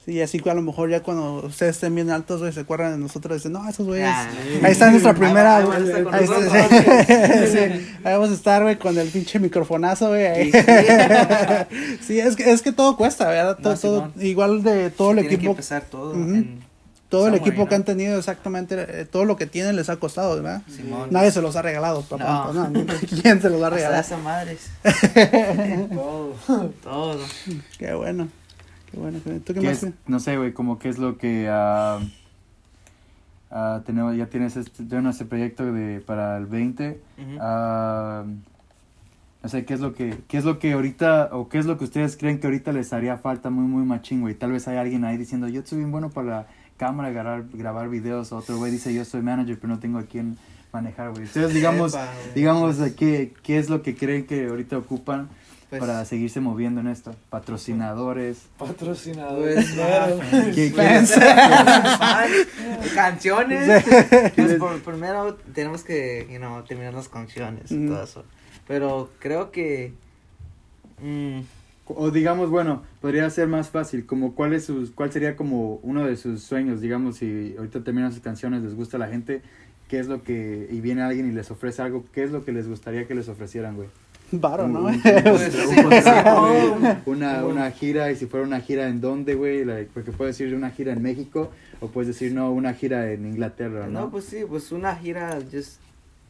Sí, 0.05 0.21
así 0.23 0.41
que 0.41 0.51
a 0.51 0.55
lo 0.55 0.63
mejor 0.63 0.89
ya 0.91 1.03
cuando 1.03 1.47
ustedes 1.47 1.77
estén 1.77 1.95
bien 1.95 2.11
altos, 2.11 2.41
güey, 2.41 2.53
se 2.53 2.61
acuerdan 2.61 2.93
de 2.93 2.99
nosotros 2.99 3.35
y 3.35 3.37
dicen, 3.39 3.53
no, 3.53 3.69
esos 3.69 3.87
güeyes... 3.87 4.09
Ah, 4.09 4.31
Ahí 4.63 4.73
está 4.73 4.91
nuestra 4.91 5.13
primera. 5.15 5.59
Ahí 5.59 5.67
ahí, 6.11 6.27
sí, 7.47 7.59
ahí 7.59 8.13
vamos 8.15 8.31
a 8.31 8.35
estar, 8.35 8.63
güey, 8.63 8.79
con 8.79 8.97
el 8.99 9.09
pinche 9.09 9.39
microfonazo, 9.39 10.09
güey. 10.09 10.51
sí. 10.53 10.59
Sí, 12.07 12.19
es 12.19 12.35
que, 12.35 12.51
es 12.51 12.63
que 12.63 12.73
todo 12.73 12.97
cuesta, 12.97 13.29
¿verdad? 13.29 13.59
Todo, 13.63 13.75
No, 13.75 13.79
todo- 13.79 14.13
igual 14.23 14.63
de 14.63 14.91
todo 14.91 15.11
el 15.11 15.17
Tiene 15.19 15.29
que 15.29 15.35
equipo, 15.35 15.51
empezar 15.51 15.83
todo 15.83 16.15
en 16.15 16.61
todo 17.11 17.27
el 17.27 17.35
equipo 17.35 17.69
que 17.69 17.75
han 17.75 17.85
tenido 17.85 18.19
exactamente, 18.19 18.77
eh, 18.79 19.05
todo 19.05 19.25
lo 19.25 19.37
que 19.37 19.47
tienen 19.47 19.75
les 19.75 19.91
ha 19.91 19.97
costado, 19.97 20.37
¿verdad? 20.37 20.63
Simón. 20.75 21.09
Nadie 21.11 21.33
se 21.33 21.43
los 21.43 21.57
ha 21.57 21.63
regalado, 21.63 22.03
papá. 22.03 22.51
No. 22.55 22.69
No. 22.69 22.85
¿Quién 23.23 23.43
se 23.43 23.51
los 23.51 23.61
va 23.61 23.67
a 23.67 23.75
Hasta 23.75 23.91
las 24.17 24.23
madres. 24.23 24.61
Todo. 25.93 26.35
Todo. 26.83 27.19
Qué 27.79 27.93
bueno. 27.95 28.29
Qué 28.91 28.99
bueno. 28.99 29.19
¿Tú 29.19 29.55
qué 29.55 29.61
¿Qué 29.61 29.67
más? 29.67 29.83
es- 29.83 29.93
no 30.07 30.21
sé, 30.21 30.37
güey, 30.37 30.53
como 30.53 30.79
qué 30.79 30.89
es 30.89 30.99
lo 30.99 31.17
que 31.19 31.49
ah, 31.51 32.01
ah, 33.51 33.83
tenemos, 33.85 34.17
ya 34.17 34.27
tienes 34.27 34.57
este, 34.57 34.85
tenemos 34.85 35.15
este 35.15 35.25
proyecto 35.25 35.73
de 35.73 36.01
para 36.01 36.37
el 36.37 36.47
20. 36.47 37.01
Ujú. 37.19 37.39
ah, 37.41 38.25
no 39.43 39.49
sé, 39.49 39.65
qué 39.65 39.73
es 39.73 39.81
lo 39.81 39.95
que 39.95 40.19
qué 40.29 40.37
es 40.37 40.45
lo 40.45 40.59
que 40.59 40.73
ahorita 40.73 41.31
o 41.33 41.49
qué 41.49 41.59
es 41.59 41.65
lo 41.67 41.79
que 41.79 41.85
ustedes 41.85 42.17
creen 42.19 42.41
que 42.41 42.47
ahorita 42.47 42.73
les 42.73 42.93
haría 42.93 43.17
falta 43.17 43.49
muy 43.49 43.65
muy 43.65 43.85
machín, 43.87 44.21
güey. 44.21 44.35
Tal 44.35 44.53
vez 44.53 44.69
hay 44.69 44.77
alguien 44.77 45.05
ahí 45.05 45.17
diciendo, 45.17 45.49
"Yo 45.49 45.63
soy 45.65 45.79
bien 45.79 45.91
bueno 45.91 46.11
para 46.11 46.27
la 46.27 46.47
cámara, 46.77 47.11
grabar 47.11 47.45
grabar 47.55 47.89
videos." 47.89 48.33
Otro 48.33 48.59
güey 48.59 48.71
dice, 48.71 48.93
"Yo 48.93 49.05
soy 49.07 49.23
manager, 49.23 49.59
pero 49.59 49.73
no 49.73 49.79
tengo 49.79 49.99
a 49.99 50.03
quién 50.03 50.37
manejar, 50.75 51.13
güey." 51.13 51.25
Ustedes 51.25 51.55
digamos 51.55 51.95
Epa, 51.95 52.09
digamos 52.35 52.77
qué 52.99 53.33
qué 53.43 53.59
es 53.59 53.71
lo 53.71 53.81
que 53.81 53.95
creen 53.97 54.27
que 54.27 54.47
ahorita 54.49 54.77
ocupan 54.77 55.31
Pues, 55.71 55.81
para 55.81 56.05
seguirse 56.05 56.41
moviendo 56.41 56.81
en 56.81 56.89
esto. 56.89 57.15
Patrocinadores. 57.31 58.39
Patrocinador. 58.59 59.41
Pues, 59.55 59.71
Claro. 59.71 60.19
¿Qué- 60.55 60.71
Fans. 60.71 61.13
Fans, 61.15 62.37
canciones. 62.95 63.85
Pues, 64.35 64.55
por, 64.55 64.81
primero 64.83 65.37
tenemos 65.55 65.85
que, 65.85 66.27
you 66.31 66.39
know, 66.39 66.63
terminar 66.65 66.93
las 66.95 67.09
canciones 67.09 67.71
y 67.71 67.87
todo 67.87 68.03
eso. 68.03 68.25
Pero 68.67 69.11
creo 69.21 69.51
que 69.53 69.95
mm, 71.03 71.41
O 71.87 72.11
digamos, 72.11 72.51
bueno, 72.51 72.83
podría 73.01 73.29
ser 73.31 73.49
más 73.49 73.69
fácil, 73.71 74.07
como 74.07 74.35
cuál 74.35 74.53
es 74.53 74.65
sus, 74.65 74.91
cuál 74.91 75.11
sería 75.13 75.35
como 75.37 75.77
uno 75.83 76.05
de 76.07 76.17
sus 76.17 76.43
sueños, 76.43 76.81
digamos, 76.81 77.17
si 77.17 77.55
ahorita 77.59 77.83
terminan 77.83 78.13
sus 78.13 78.23
canciones, 78.23 78.63
les 78.63 78.75
gusta 78.77 78.97
a 78.97 79.01
la 79.01 79.09
gente, 79.09 79.43
qué 79.89 79.99
es 79.99 80.07
lo 80.07 80.23
que, 80.23 80.69
y 80.71 80.81
viene 80.81 81.03
alguien 81.03 81.29
y 81.29 81.33
les 81.33 81.51
ofrece 81.51 81.83
algo, 81.83 82.05
qué 82.13 82.23
es 82.23 82.31
lo 82.31 82.45
que 82.45 82.53
les 82.53 82.69
gustaría 82.69 83.07
que 83.09 83.15
les 83.17 83.29
ofrecieran, 83.29 83.75
güey. 83.77 83.89
Varo, 84.33 84.69
¿no? 84.69 84.81
Un- 84.85 85.01
Pues, 85.03 85.53
sí, 85.53 85.61
una, 87.07 87.45
una 87.45 87.71
gira, 87.71 88.11
y 88.13 88.17
si 88.17 88.27
fuera 88.27 88.47
una 88.47 88.61
gira 88.61 88.89
en 88.89 89.01
dónde, 89.01 89.35
güey, 89.35 89.65
like, 89.65 89.91
porque 89.93 90.13
puedes 90.13 90.39
decir 90.39 90.55
una 90.55 90.71
gira 90.71 90.93
en 90.93 91.03
México, 91.03 91.51
o 91.81 91.89
puedes 91.89 92.09
decir, 92.09 92.33
no, 92.33 92.53
una 92.53 92.75
gira 92.75 93.11
en 93.13 93.27
Inglaterra, 93.27 93.87
¿no? 93.87 94.01
no, 94.03 94.11
pues 94.11 94.25
sí, 94.27 94.45
pues 94.49 94.71
una 94.73 94.95
gira 94.97 95.39
just 95.51 95.81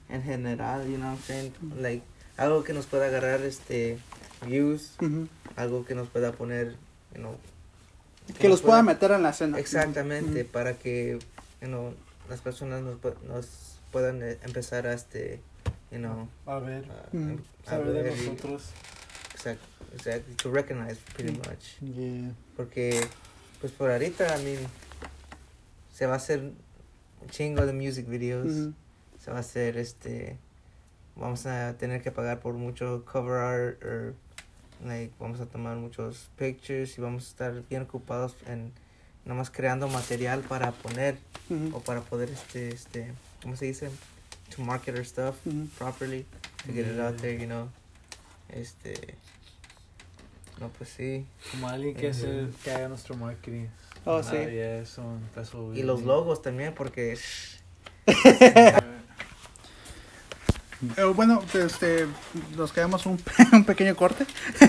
en 0.08 0.22
general, 0.22 0.86
you 0.88 0.96
know 0.96 1.10
what 1.10 1.16
I'm 1.16 1.22
saying? 1.22 1.52
Like 1.80 2.02
algo 2.36 2.64
que 2.64 2.72
nos 2.72 2.86
pueda 2.86 3.06
agarrar 3.06 3.42
este 3.42 3.98
views, 4.46 4.96
algo 5.56 5.84
que 5.84 5.94
nos 5.94 6.08
pueda 6.08 6.32
poner, 6.32 6.76
you 7.14 7.18
know, 7.20 7.36
Que 8.38 8.48
los 8.48 8.60
pueda 8.62 8.82
pueda- 8.82 8.94
meter 8.94 9.10
en 9.12 9.22
la 9.22 9.30
escena. 9.30 9.58
Exactamente, 9.58 10.44
para 10.44 10.74
que 10.74 11.18
you 11.60 11.66
know, 11.68 11.92
las 12.28 12.40
personas 12.40 12.82
nos, 12.82 12.96
pu- 13.00 13.14
nos 13.28 13.46
puedan 13.92 14.22
eh, 14.22 14.38
empezar 14.44 14.86
a 14.86 14.94
este, 14.94 15.40
you 15.90 15.98
know, 15.98 16.28
A 16.46 16.58
ver. 16.58 16.84
a, 16.90 17.16
Mm. 17.16 17.38
a 17.66 17.70
Saber 17.70 17.92
de 17.92 18.02
ver 18.02 18.12
y- 18.16 18.26
nosotros. 18.26 18.64
exact- 19.34 19.60
exactly, 19.94 20.34
to 20.34 20.50
recognize 20.50 20.98
pretty 21.14 21.32
Mm. 21.32 21.38
much. 21.38 21.80
Yeah. 21.80 22.32
Porque, 22.56 23.00
pues 23.60 23.72
por 23.72 23.90
ahorita, 23.90 24.38
I 24.38 24.44
mean, 24.44 24.58
se 25.92 26.06
va 26.06 26.14
a 26.14 26.16
hacer 26.16 26.40
un 26.40 27.28
chingo 27.30 27.66
de 27.66 27.72
music 27.72 28.06
videos. 28.08 28.46
Ujú. 28.46 28.74
Se 29.18 29.30
va 29.30 29.38
a 29.38 29.40
hacer 29.40 29.76
este. 29.76 30.38
Vamos 31.16 31.44
a 31.46 31.76
tener 31.76 32.02
que 32.02 32.10
pagar 32.10 32.40
por 32.40 32.54
mucho 32.54 33.04
cover 33.04 33.38
art. 33.40 33.82
or, 33.84 34.14
like, 34.86 35.12
vamos 35.18 35.40
a 35.40 35.46
tomar 35.46 35.76
muchos 35.76 36.30
pictures 36.38 36.96
y 36.96 37.00
vamos 37.02 37.24
a 37.24 37.28
estar 37.28 37.62
bien 37.68 37.82
ocupados 37.82 38.34
en. 38.46 38.72
Nomás 39.26 39.50
creando 39.50 39.86
material 39.88 40.40
para 40.40 40.72
poner 40.72 41.18
Ujú. 41.50 41.76
o 41.76 41.80
para 41.80 42.00
poder 42.00 42.30
este 42.30 42.70
este 42.72 43.12
¿cómo 43.42 43.54
se 43.54 43.66
dice? 43.66 43.90
To 44.54 44.62
market 44.62 44.96
our 44.96 45.04
stuff 45.04 45.36
Ujú. 45.46 45.68
properly 45.78 46.24
to 46.66 46.72
get 46.72 46.86
it 46.86 46.98
out 47.00 47.16
there, 47.18 47.38
you 47.38 47.46
know. 47.46 47.68
Este 48.48 49.14
no 50.60 50.68
pues 50.76 50.90
sí. 50.96 51.24
Como 51.52 51.68
alguien 51.68 51.94
que, 51.94 52.08
hace, 52.08 52.48
que 52.62 52.70
haga 52.70 52.88
nuestro 52.88 53.16
marketing. 53.16 53.66
Oh, 54.04 54.18
Ah, 54.18 54.22
sí. 54.22 54.36
yeah, 54.36 54.78
eso, 54.82 55.02
eso 55.40 55.72
Y 55.74 55.82
los 55.82 56.02
logos 56.02 56.42
también 56.42 56.74
porque 56.74 57.16
Eh, 60.96 61.04
bueno, 61.14 61.42
este, 61.52 62.06
nos 62.56 62.72
quedamos 62.72 63.04
un, 63.04 63.20
un 63.52 63.64
pequeño 63.64 63.94
corte. 63.94 64.24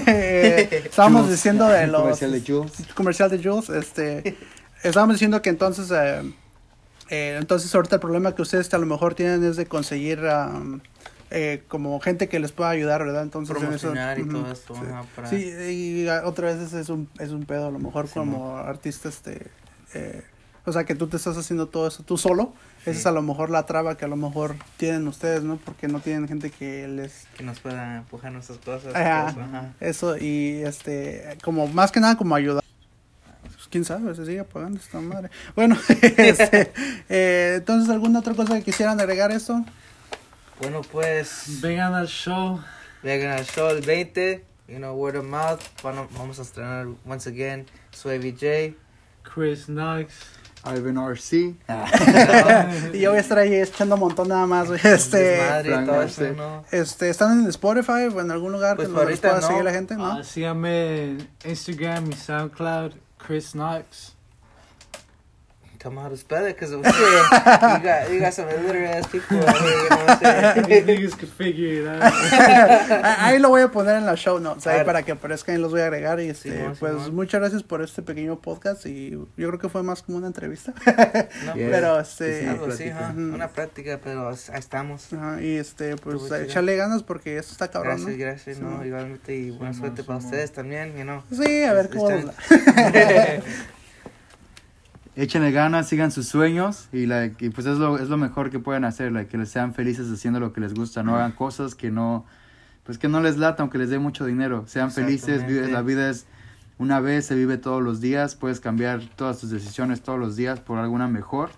Eh, 0.07 0.83
estábamos 0.85 1.21
Jules. 1.21 1.37
diciendo 1.37 1.67
de 1.69 1.87
los... 1.87 2.01
comercial 2.01 2.31
de 2.33 2.41
Jules. 2.41 2.73
comercial 2.93 3.29
de 3.29 3.41
Jules, 3.41 3.69
este, 3.69 4.35
estábamos 4.83 5.15
diciendo 5.15 5.41
que 5.41 5.49
entonces, 5.49 5.89
eh, 5.91 6.21
eh, 7.11 7.37
entonces 7.39 7.73
ahorita 7.75 7.95
el 7.97 8.01
problema 8.01 8.33
que 8.33 8.41
ustedes 8.41 8.73
a 8.73 8.77
lo 8.79 8.87
mejor 8.87 9.13
tienen 9.13 9.43
es 9.43 9.55
de 9.57 9.65
conseguir 9.67 10.19
um, 10.21 10.79
eh, 11.29 11.63
como 11.67 11.99
gente 11.99 12.27
que 12.27 12.39
les 12.39 12.51
pueda 12.51 12.69
ayudar, 12.71 13.05
¿verdad? 13.05 13.21
Entonces 13.23 13.55
en 13.55 13.61
eso- 13.73 13.89
promocionar 13.91 14.17
y 14.19 14.27
todo 14.27 14.51
eso 14.51 14.73
sí. 14.75 14.81
ajá, 14.89 15.03
para 15.15 15.29
Sí, 15.29 15.35
y 15.45 16.07
a- 16.07 16.25
otra 16.25 16.53
vez 16.53 16.73
es 16.73 16.89
un, 16.89 17.07
es 17.19 17.29
un 17.31 17.45
pedo, 17.45 17.67
a 17.67 17.71
lo 17.71 17.79
mejor 17.79 18.07
Sí, 18.07 18.13
como 18.15 18.57
artista, 18.57 19.07
este, 19.09 19.47
eh, 19.93 20.23
o 20.65 20.71
sea, 20.73 20.83
que 20.83 20.93
tú 20.95 21.07
te 21.07 21.17
estás 21.17 21.37
haciendo 21.37 21.67
todo 21.69 21.87
eso 21.87 22.03
tú 22.03 22.17
solo, 22.17 22.53
esa 22.81 22.91
Sí. 22.93 22.97
es 22.99 23.05
a 23.05 23.11
lo 23.11 23.21
mejor 23.21 23.49
la 23.49 23.65
traba 23.65 23.95
que 23.97 24.05
a 24.05 24.07
lo 24.07 24.15
mejor 24.15 24.55
tienen 24.77 25.07
ustedes, 25.07 25.43
¿no? 25.43 25.57
Porque 25.57 25.87
no 25.87 25.99
tienen 26.01 26.27
gente 26.27 26.49
que 26.51 26.87
les... 26.87 27.27
que 27.37 27.43
nos 27.43 27.59
puedan 27.59 27.97
empujar 27.97 28.31
nuestras 28.31 28.57
cosas. 28.59 28.93
Ajá. 28.95 29.29
eso, 29.29 29.39
ajá. 29.41 29.73
Eso, 29.79 30.17
y 30.17 30.61
este, 30.65 31.37
como 31.43 31.67
más 31.67 31.91
que 31.91 31.99
nada 31.99 32.15
como 32.17 32.35
ayudar. 32.35 32.60
Quién 33.71 33.85
sabe, 33.85 34.13
se 34.13 34.25
sigue 34.25 34.43
pagando 34.43 34.79
esta 34.79 34.99
madre. 34.99 35.29
Bueno, 35.55 35.77
este, 36.01 36.71
eh, 37.09 37.55
entonces, 37.57 37.89
¿alguna 37.89 38.19
otra 38.19 38.33
cosa 38.33 38.55
que 38.55 38.63
quisieran 38.63 38.99
agregar 38.99 39.31
esto? 39.31 39.63
Bueno, 40.59 40.81
pues 40.91 41.59
Vengan 41.61 41.93
al 41.95 42.07
show. 42.07 42.59
vengan 43.01 43.31
al 43.31 43.45
show 43.45 43.69
el 43.69 43.81
20, 43.81 44.43
you 44.67 44.77
know, 44.77 44.93
word 44.93 45.15
of 45.15 45.25
mouth. 45.25 45.61
Bueno, 45.81 46.07
vamos 46.17 46.37
a 46.39 46.41
estrenar 46.43 46.87
once 47.07 47.27
again 47.29 47.65
Swavy 47.91 48.31
J. 48.33 48.75
Chris 49.23 49.65
Knox. 49.65 50.13
Ivan 50.63 50.97
RC. 50.97 51.55
Y 52.93 52.99
yo 52.99 53.09
voy 53.09 53.17
a 53.17 53.21
estar 53.21 53.39
ahí 53.39 53.55
echando 53.55 53.95
un 53.95 54.01
montón 54.01 54.27
nada 54.27 54.45
más, 54.45 54.67
güey. 54.67 54.79
Este, 54.83 55.37
Frank 55.63 55.87
todo 55.87 56.01
eso, 56.03 56.33
¿no? 56.33 56.63
este, 56.71 57.09
¿están 57.09 57.39
en 57.41 57.47
Spotify 57.47 58.07
o 58.13 58.21
en 58.21 58.29
algún 58.29 58.51
lugar 58.51 58.75
Pues 58.75 58.89
que 58.89 58.93
los 58.93 59.19
pueda 59.19 59.39
no. 59.41 59.47
seguir 59.47 59.63
la 59.63 59.71
gente? 59.71 59.95
¿no? 59.95 60.11
Ah, 60.11 60.23
síganme 60.23 61.03
en 61.05 61.29
Instagram 61.45 62.11
y 62.11 62.13
SoundCloud. 62.13 62.91
Chris 63.21 63.53
Knox. 63.53 64.15
Tell 65.81 65.89
them 65.91 65.97
how 66.03 66.09
to 66.09 66.15
spell 66.17 66.45
it, 66.45 66.55
because 66.55 66.71
you 66.71 66.81
got 66.81 68.09
you 68.11 68.19
got 68.19 68.33
some 68.33 68.47
illiterate 68.49 68.89
ass 68.97 69.07
people. 69.07 69.37
out 69.39 69.57
here, 69.57 69.69
you 69.71 69.89
know 69.89 70.05
what 70.05 70.25
I'm 70.25 70.63
These 70.63 70.67
saying? 70.67 70.85
niggas 70.87 71.17
could 71.17 71.29
figure 71.29 71.81
it 71.81 71.87
out. 71.87 72.13
Ah, 73.03 73.25
Ahí 73.27 73.39
lo 73.39 73.49
voy 73.49 73.61
a 73.61 73.69
poner 73.69 73.95
en 73.97 74.05
las 74.05 74.19
show 74.19 74.39
notes, 74.39 74.67
ahí 74.67 74.83
para 74.85 75.01
que 75.03 75.13
aparezcan 75.13 75.55
y 75.55 75.57
los 75.57 75.71
voy 75.71 75.81
a 75.81 75.85
agregar. 75.85 76.19
Y 76.19 76.29
este, 76.29 76.69
pues 76.79 77.09
muchas 77.11 77.41
gracias 77.41 77.63
por 77.63 77.81
este 77.81 78.01
pequeño 78.03 78.39
podcast 78.39 78.85
y 78.85 79.09
yo 79.11 79.27
creo 79.47 79.57
que 79.59 79.69
fue 79.69 79.81
más 79.83 80.01
como 80.03 80.17
una 80.19 80.27
entrevista. 80.27 80.73
No, 81.45 81.55
Yeah. 81.55 81.69
Pero 81.71 82.05
Sí, 82.05 82.23
este, 82.25 82.49
algo 82.49 82.65
ajá, 82.67 83.09
Ujú. 83.11 83.19
Una 83.33 83.47
práctica, 83.49 83.99
pero 84.03 84.29
ahí 84.29 84.35
estamos. 84.59 85.11
ajá, 85.13 85.41
y 85.41 85.57
este, 85.57 85.95
pues 85.97 86.31
echarle 86.31 86.75
ganas 86.75 87.03
porque 87.03 87.37
esto 87.37 87.53
está 87.53 87.69
cabrón, 87.69 87.97
Gracias, 87.97 88.17
¿no? 88.17 88.23
gracias, 88.23 88.57
Sí, 88.57 88.63
no, 88.63 88.85
igualmente 88.85 89.35
y 89.35 89.51
buena 89.51 89.73
Sí, 89.73 89.79
suerte 89.79 90.03
para 90.03 90.19
sí, 90.19 90.25
ustedes 90.27 90.51
también, 90.51 90.95
you 90.97 91.03
know. 91.03 91.23
Sí, 91.31 91.63
a 91.63 91.73
ver 91.73 91.89
cómo. 91.89 92.09
Échenle 95.15 95.51
ganas, 95.51 95.89
sigan 95.89 96.11
sus 96.11 96.27
sueños 96.27 96.87
y, 96.93 97.05
like, 97.05 97.45
y 97.45 97.49
pues 97.49 97.67
es 97.67 97.77
lo, 97.77 97.97
es 97.97 98.07
lo 98.09 98.17
mejor 98.17 98.49
que 98.49 98.59
pueden 98.59 98.85
hacer, 98.85 99.11
like, 99.11 99.29
que 99.29 99.45
sean 99.45 99.73
felices 99.73 100.07
haciendo 100.11 100.39
lo 100.39 100.53
que 100.53 100.61
les 100.61 100.73
gusta, 100.73 101.03
no 101.03 101.15
hagan 101.15 101.33
cosas 101.33 101.75
que 101.75 101.91
no, 101.91 102.25
pues 102.85 102.97
que 102.97 103.09
no 103.09 103.19
les 103.21 103.37
lata 103.37 103.61
aunque 103.63 103.77
les 103.77 103.89
dé 103.89 103.99
mucho 103.99 104.25
dinero, 104.25 104.63
sean 104.67 104.89
felices, 104.91 105.41
vive- 105.47 105.69
la 105.71 105.81
vida 105.81 106.09
es 106.09 106.25
una 106.77 106.99
vez, 107.01 107.25
se 107.25 107.35
vive 107.35 107.57
todos 107.57 107.83
los 107.83 107.99
días, 107.99 108.35
puedes 108.35 108.59
cambiar 108.61 109.01
todas 109.17 109.39
tus 109.39 109.49
decisiones 109.51 110.01
todos 110.01 110.17
los 110.17 110.35
días 110.37 110.59
por 110.61 110.79
alguna 110.79 111.07
mejor, 111.09 111.49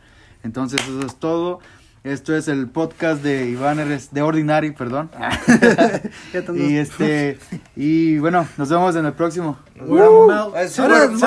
entonces 0.44 0.82
eso 0.82 1.06
es 1.06 1.16
todo. 1.20 1.60
Esto 2.04 2.36
es 2.36 2.50
el 2.50 2.68
podcast 2.68 3.24
de 3.24 3.50
Iván 3.50 3.80
Eres, 3.80 4.12
de 4.12 4.22
Ordinary, 4.22 4.72
perdón. 4.72 5.10
Y 6.58 6.76
este, 6.76 7.40
y 7.78 8.18
bueno, 8.18 8.46
nos 8.58 8.68
vemos 8.68 8.94
en 8.98 9.06
el 9.06 9.14
próximo. 9.14 9.58
Nos 9.78 9.88
vemos. 11.14 11.24